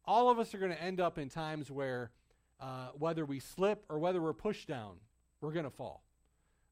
All 0.06 0.30
of 0.30 0.40
us 0.40 0.54
are 0.54 0.58
going 0.58 0.72
to 0.72 0.82
end 0.82 1.00
up 1.00 1.18
in 1.18 1.30
times 1.30 1.72
where, 1.72 2.12
uh, 2.60 2.90
whether 2.98 3.26
we 3.26 3.40
slip 3.40 3.86
or 3.90 4.00
whether 4.00 4.22
we're 4.22 4.34
pushed 4.34 4.68
down, 4.68 4.96
we're 5.42 5.52
going 5.54 5.66
to 5.66 5.72
fall. 5.72 6.04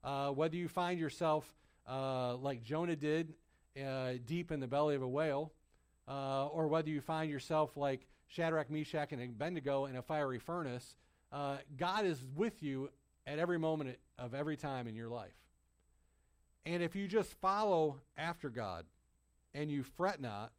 Uh, 0.04 0.30
whether 0.30 0.56
you 0.56 0.68
find 0.68 1.00
yourself 1.00 1.54
uh, 1.88 2.36
like 2.36 2.64
Jonah 2.64 2.96
did, 2.96 3.34
uh, 3.82 4.14
deep 4.26 4.52
in 4.52 4.60
the 4.60 4.68
belly 4.68 4.96
of 4.96 5.02
a 5.02 5.08
whale, 5.08 5.54
uh, 6.08 6.48
or 6.48 6.68
whether 6.68 6.90
you 6.90 7.00
find 7.00 7.30
yourself 7.30 7.78
like 7.78 8.08
Shadrach, 8.28 8.70
Meshach, 8.70 9.12
and 9.12 9.22
Abednego 9.22 9.86
in 9.86 9.96
a 9.96 10.02
fiery 10.02 10.40
furnace, 10.40 10.96
uh, 11.32 11.58
God 11.78 12.06
is 12.06 12.20
with 12.36 12.62
you 12.62 12.90
at 13.26 13.40
every 13.40 13.60
moment 13.60 13.98
of 14.18 14.34
every 14.34 14.58
time 14.58 14.88
in 14.88 14.96
your 14.96 15.10
life. 15.10 15.36
And 16.66 16.84
if 16.84 16.96
you 16.96 17.08
just 17.08 17.34
follow 17.36 17.98
after 18.18 18.50
God 18.50 18.86
and 19.54 19.72
you 19.72 19.84
fret 19.84 20.22
not, 20.22 20.52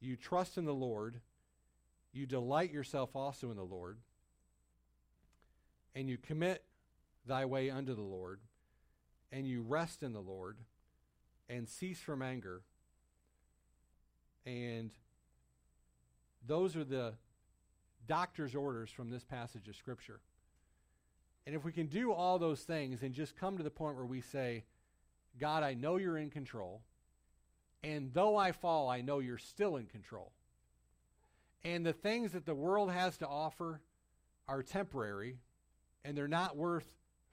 you 0.00 0.16
trust 0.16 0.58
in 0.58 0.64
the 0.64 0.74
Lord, 0.74 1.20
you 2.12 2.26
delight 2.26 2.72
yourself 2.72 3.14
also 3.14 3.50
in 3.50 3.56
the 3.56 3.62
Lord, 3.62 3.98
and 5.94 6.08
you 6.08 6.16
commit 6.16 6.64
thy 7.26 7.44
way 7.44 7.70
unto 7.70 7.94
the 7.94 8.02
Lord, 8.02 8.40
and 9.32 9.46
you 9.46 9.62
rest 9.62 10.02
in 10.02 10.12
the 10.12 10.20
Lord, 10.20 10.58
and 11.48 11.68
cease 11.68 12.00
from 12.00 12.22
anger. 12.22 12.62
And 14.46 14.90
those 16.46 16.76
are 16.76 16.84
the 16.84 17.14
doctor's 18.06 18.54
orders 18.54 18.90
from 18.90 19.10
this 19.10 19.24
passage 19.24 19.68
of 19.68 19.76
Scripture. 19.76 20.20
And 21.46 21.54
if 21.54 21.64
we 21.64 21.72
can 21.72 21.86
do 21.86 22.12
all 22.12 22.38
those 22.38 22.60
things 22.62 23.02
and 23.02 23.14
just 23.14 23.36
come 23.36 23.56
to 23.56 23.62
the 23.62 23.70
point 23.70 23.96
where 23.96 24.04
we 24.04 24.20
say, 24.20 24.64
God, 25.38 25.62
I 25.62 25.74
know 25.74 25.96
you're 25.96 26.18
in 26.18 26.30
control. 26.30 26.82
And 27.82 28.12
though 28.12 28.36
I 28.36 28.52
fall, 28.52 28.88
I 28.88 29.00
know 29.00 29.20
you're 29.20 29.38
still 29.38 29.76
in 29.76 29.86
control. 29.86 30.32
And 31.64 31.84
the 31.84 31.92
things 31.92 32.32
that 32.32 32.46
the 32.46 32.54
world 32.54 32.90
has 32.90 33.16
to 33.18 33.28
offer 33.28 33.80
are 34.48 34.62
temporary 34.62 35.38
and 36.04 36.16
they're 36.16 36.28
not 36.28 36.56
worth 36.56 36.92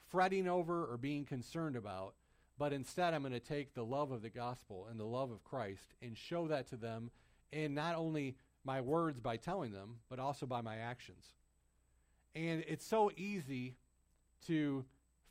fretting 0.09 0.47
over 0.47 0.85
or 0.85 0.97
being 0.97 1.25
concerned 1.25 1.75
about. 1.75 2.13
But 2.59 2.73
instead, 2.73 3.13
I'm 3.13 3.21
going 3.21 3.33
to 3.33 3.39
take 3.39 3.73
the 3.73 3.85
love 3.85 4.11
of 4.11 4.21
the 4.21 4.29
gospel 4.29 4.87
and 4.89 4.99
the 4.99 5.05
love 5.05 5.31
of 5.31 5.43
Christ 5.43 5.93
and 6.01 6.17
show 6.17 6.47
that 6.47 6.67
to 6.69 6.75
them 6.75 7.11
in 7.51 7.73
not 7.73 7.95
only 7.95 8.35
my 8.63 8.81
words 8.81 9.19
by 9.19 9.37
telling 9.37 9.71
them, 9.71 9.97
but 10.09 10.19
also 10.19 10.45
by 10.45 10.61
my 10.61 10.77
actions. 10.77 11.23
And 12.35 12.63
it's 12.67 12.85
so 12.85 13.11
easy 13.15 13.75
to 14.47 14.83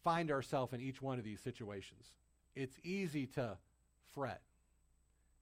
find 0.05 0.31
ourselves 0.31 0.73
in 0.73 0.81
each 0.81 1.03
one 1.03 1.19
of 1.19 1.25
these 1.25 1.41
situations. 1.41 2.07
It's 2.55 2.77
easy 2.85 3.27
to 3.27 3.59
fret 4.15 4.41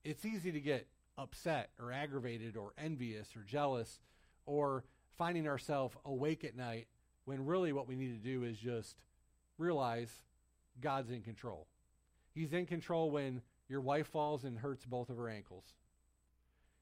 it's 0.05 0.25
easy 0.25 0.53
to 0.53 0.61
get 0.61 0.87
upset 1.17 1.71
or 1.81 1.93
aggravated 1.93 2.57
or 2.57 2.73
envious 2.79 3.37
or 3.37 3.43
jealous 3.43 4.01
or 4.47 4.85
finding 5.17 5.47
ourselves 5.47 5.97
awake 6.05 6.45
at 6.45 6.57
night 6.57 6.89
when 7.25 7.47
really 7.47 7.73
what 7.73 7.89
we 7.89 7.97
need 7.97 8.21
to 8.21 8.29
do 8.29 8.43
is 8.45 8.59
just 8.59 8.97
realize 9.59 10.11
God's 10.81 11.11
in 11.11 11.23
control. 11.23 11.67
He's 12.35 12.53
in 12.53 12.67
control 12.67 13.11
when 13.11 13.43
your 13.69 13.81
wife 13.81 14.09
falls 14.09 14.45
and 14.45 14.59
hurts 14.59 14.85
both 14.85 15.09
of 15.09 15.17
her 15.17 15.29
ankles. 15.29 15.65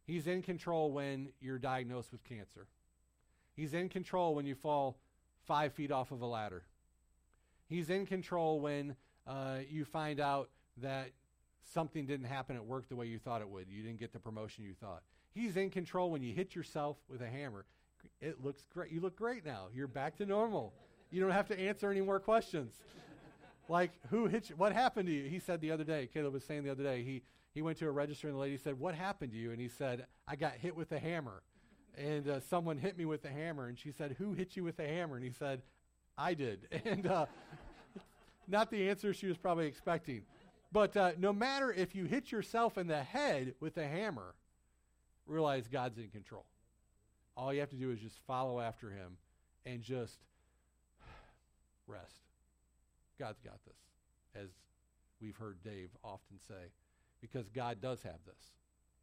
He's 0.05 0.27
in 0.27 0.42
control 0.42 0.90
when 0.92 1.29
you're 1.40 1.59
diagnosed 1.59 2.11
with 2.11 2.25
cancer. 2.25 2.66
He's 3.55 3.75
in 3.75 3.88
control 3.88 4.35
when 4.35 4.47
you 4.47 4.55
fall 4.55 4.97
five 5.47 5.73
feet 5.75 5.92
off 5.92 6.11
of 6.11 6.23
a 6.23 6.27
ladder. 6.27 6.64
He's 7.68 7.90
in 7.90 8.07
control 8.07 8.61
when 8.61 8.97
uh, 9.27 9.59
you 9.68 9.85
find 9.85 10.21
out 10.21 10.51
that 10.79 11.11
something 11.62 12.07
didn't 12.07 12.27
happen 12.27 12.57
at 12.57 12.64
work 12.64 12.88
the 12.88 12.96
way 12.96 13.07
you 13.07 13.18
thought 13.18 13.40
it 13.40 13.48
would. 13.48 13.66
You 13.68 13.83
didn't 13.83 13.98
get 13.98 14.12
the 14.12 14.18
promotion 14.18 14.64
you 14.64 14.75
thought. 14.75 15.03
He's 15.35 15.57
in 15.57 15.70
control 15.70 16.11
when 16.11 16.22
you 16.22 16.35
hit 16.35 16.55
yourself 16.55 16.96
with 17.09 17.22
a 17.22 17.29
hammer. 17.29 17.64
It 18.20 18.44
looks 18.44 18.66
great. 18.72 18.90
You 18.90 19.01
look 19.01 19.16
great 19.16 19.44
now. 19.44 19.68
You're 19.75 19.87
back 19.87 20.16
to 20.16 20.27
normal. 20.27 20.72
You 21.11 21.20
don't 21.20 21.31
have 21.31 21.48
to 21.48 21.59
answer 21.59 21.90
any 21.90 22.01
more 22.01 22.20
questions. 22.20 22.75
like, 23.68 23.90
who 24.11 24.27
hit 24.27 24.51
you? 24.51 24.57
What 24.57 24.72
happened 24.72 25.07
to 25.07 25.12
you? 25.12 25.29
He 25.29 25.38
said 25.38 25.61
the 25.61 25.70
other 25.70 25.85
day, 25.85 26.09
Caleb 26.12 26.35
was 26.35 26.44
saying 26.44 26.64
the 26.64 26.70
other 26.70 26.83
day, 26.83 27.03
he, 27.03 27.22
he 27.55 27.62
went 27.62 27.79
to 27.79 27.87
a 27.87 27.90
register 27.90 28.29
and 28.29 28.37
the 28.37 28.40
lady 28.40 28.57
said, 28.57 28.79
What 28.79 28.94
happened 28.94 29.33
to 29.33 29.38
you? 29.38 29.53
And 29.53 29.61
he 29.61 29.68
said, 29.68 30.07
I 30.27 30.37
got 30.37 30.55
hit 30.55 30.77
with 30.77 30.92
a 30.92 30.98
hammer. 30.98 31.42
And 31.96 32.29
uh, 32.29 32.40
someone 32.40 32.79
hit 32.79 32.96
me 32.96 33.05
with 33.05 33.25
a 33.25 33.29
hammer. 33.29 33.66
And 33.66 33.79
she 33.79 33.92
said, 33.92 34.16
Who 34.18 34.33
hit 34.33 34.57
you 34.57 34.64
with 34.64 34.79
a 34.79 34.87
hammer? 34.87 35.16
And 35.16 35.25
he 35.25 35.33
said, 35.33 35.62
I 36.16 36.35
did. 36.35 36.68
And 36.85 37.07
uh, 37.07 37.27
not 38.48 38.70
the 38.70 38.88
answer 38.88 39.14
she 39.14 39.27
was 39.27 39.37
probably 39.37 39.66
expecting. 39.66 40.22
But 40.72 40.96
uh, 40.96 41.12
no 41.18 41.32
matter 41.32 41.70
if 41.70 41.94
you 41.94 42.06
hit 42.06 42.32
yourself 42.32 42.78
in 42.78 42.87
the 42.87 43.02
head 43.02 43.54
with 43.61 43.76
a 43.76 43.87
hammer, 43.87 44.35
realize 45.26 45.68
God's 45.68 45.98
in 45.98 46.08
control. 46.08 46.46
All 47.37 47.52
you 47.52 47.61
have 47.61 47.70
to 47.70 47.76
do 47.76 47.90
is 47.90 48.00
just 48.00 48.16
follow 48.26 48.58
after 48.58 48.90
him 48.90 49.18
and 49.66 49.82
just 49.82 50.18
rest. 51.87 52.22
God's 53.18 53.40
got 53.40 53.58
this, 53.66 54.42
as 54.42 54.48
we've 55.20 55.37
heard 55.37 55.62
Dave 55.62 55.90
often 56.02 56.38
say, 56.48 56.72
because 57.20 57.48
God 57.50 57.80
does 57.80 58.02
have 58.02 58.18
this, 58.26 58.52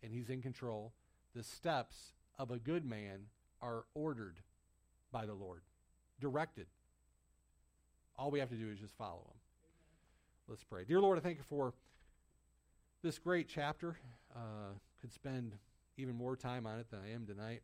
and 0.04 0.12
he's 0.12 0.30
in 0.30 0.42
control. 0.42 0.94
The 1.36 1.44
steps 1.44 2.14
of 2.40 2.50
a 2.50 2.58
good 2.58 2.86
man 2.86 3.28
are 3.62 3.86
ordered 3.94 4.40
by 5.12 5.26
the 5.26 5.34
Lord, 5.34 5.62
directed. 6.20 6.66
All 8.18 8.32
we 8.32 8.40
have 8.40 8.50
to 8.50 8.56
do 8.56 8.70
is 8.72 8.80
just 8.80 8.98
follow 8.98 9.22
him. 9.32 9.40
Let's 10.50 10.64
pray. 10.64 10.84
Dear 10.84 11.00
Lord, 11.00 11.20
I 11.20 11.22
thank 11.22 11.38
you 11.38 11.44
for 11.44 11.76
this 13.04 13.20
great 13.20 13.48
chapter. 13.48 14.00
Uh, 14.36 14.74
could 15.00 15.14
spend 15.14 15.54
even 15.96 16.16
more 16.16 16.36
time 16.36 16.66
on 16.66 16.80
it 16.80 16.90
than 16.90 17.02
I 17.06 17.14
am 17.14 17.28
tonight. 17.28 17.62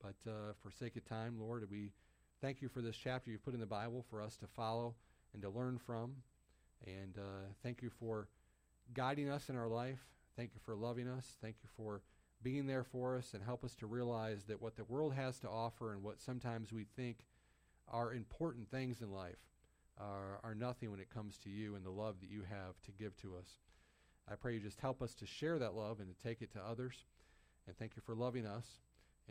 But 0.00 0.16
uh, 0.26 0.54
for 0.62 0.70
sake 0.70 0.96
of 0.96 1.04
time, 1.04 1.38
Lord, 1.38 1.68
we 1.70 1.92
thank 2.40 2.62
you 2.62 2.70
for 2.70 2.80
this 2.80 2.96
chapter 2.96 3.30
you've 3.30 3.44
put 3.44 3.52
in 3.52 3.60
the 3.60 3.66
Bible 3.66 4.06
for 4.08 4.22
us 4.22 4.38
to 4.38 4.46
follow 4.46 4.94
and 5.34 5.42
to 5.42 5.50
learn 5.50 5.76
from. 5.76 6.14
And 6.86 7.18
uh, 7.18 7.52
thank 7.62 7.82
you 7.82 7.90
for 7.90 8.28
guiding 8.94 9.28
us 9.28 9.50
in 9.50 9.56
our 9.56 9.68
life. 9.68 10.00
Thank 10.34 10.52
you 10.54 10.60
for 10.64 10.74
loving 10.74 11.08
us. 11.08 11.36
Thank 11.42 11.56
you 11.62 11.68
for 11.76 12.00
being 12.42 12.66
there 12.66 12.84
for 12.84 13.18
us 13.18 13.34
and 13.34 13.42
help 13.42 13.64
us 13.64 13.74
to 13.74 13.86
realize 13.86 14.44
that 14.44 14.62
what 14.62 14.76
the 14.76 14.84
world 14.84 15.12
has 15.12 15.38
to 15.40 15.48
offer 15.50 15.92
and 15.92 16.02
what 16.02 16.22
sometimes 16.22 16.72
we 16.72 16.86
think 16.96 17.18
are 17.86 18.14
important 18.14 18.70
things 18.70 19.02
in 19.02 19.12
life 19.12 19.36
are, 20.00 20.40
are 20.44 20.54
nothing 20.54 20.90
when 20.90 21.00
it 21.00 21.10
comes 21.10 21.38
to 21.38 21.50
you 21.50 21.74
and 21.74 21.84
the 21.84 21.90
love 21.90 22.16
that 22.20 22.30
you 22.30 22.42
have 22.48 22.80
to 22.86 22.92
give 22.92 23.16
to 23.18 23.36
us. 23.36 23.48
I 24.30 24.34
pray 24.34 24.54
you 24.54 24.60
just 24.60 24.80
help 24.80 25.02
us 25.02 25.14
to 25.14 25.26
share 25.26 25.58
that 25.58 25.74
love 25.74 26.00
and 26.00 26.08
to 26.08 26.22
take 26.22 26.42
it 26.42 26.52
to 26.52 26.60
others. 26.60 27.04
And 27.66 27.76
thank 27.76 27.96
you 27.96 28.02
for 28.04 28.14
loving 28.14 28.46
us. 28.46 28.66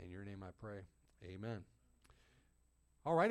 In 0.01 0.09
your 0.09 0.23
name 0.23 0.43
I 0.43 0.49
pray. 0.59 0.81
Amen. 1.23 1.63
All 3.05 3.15
right. 3.15 3.25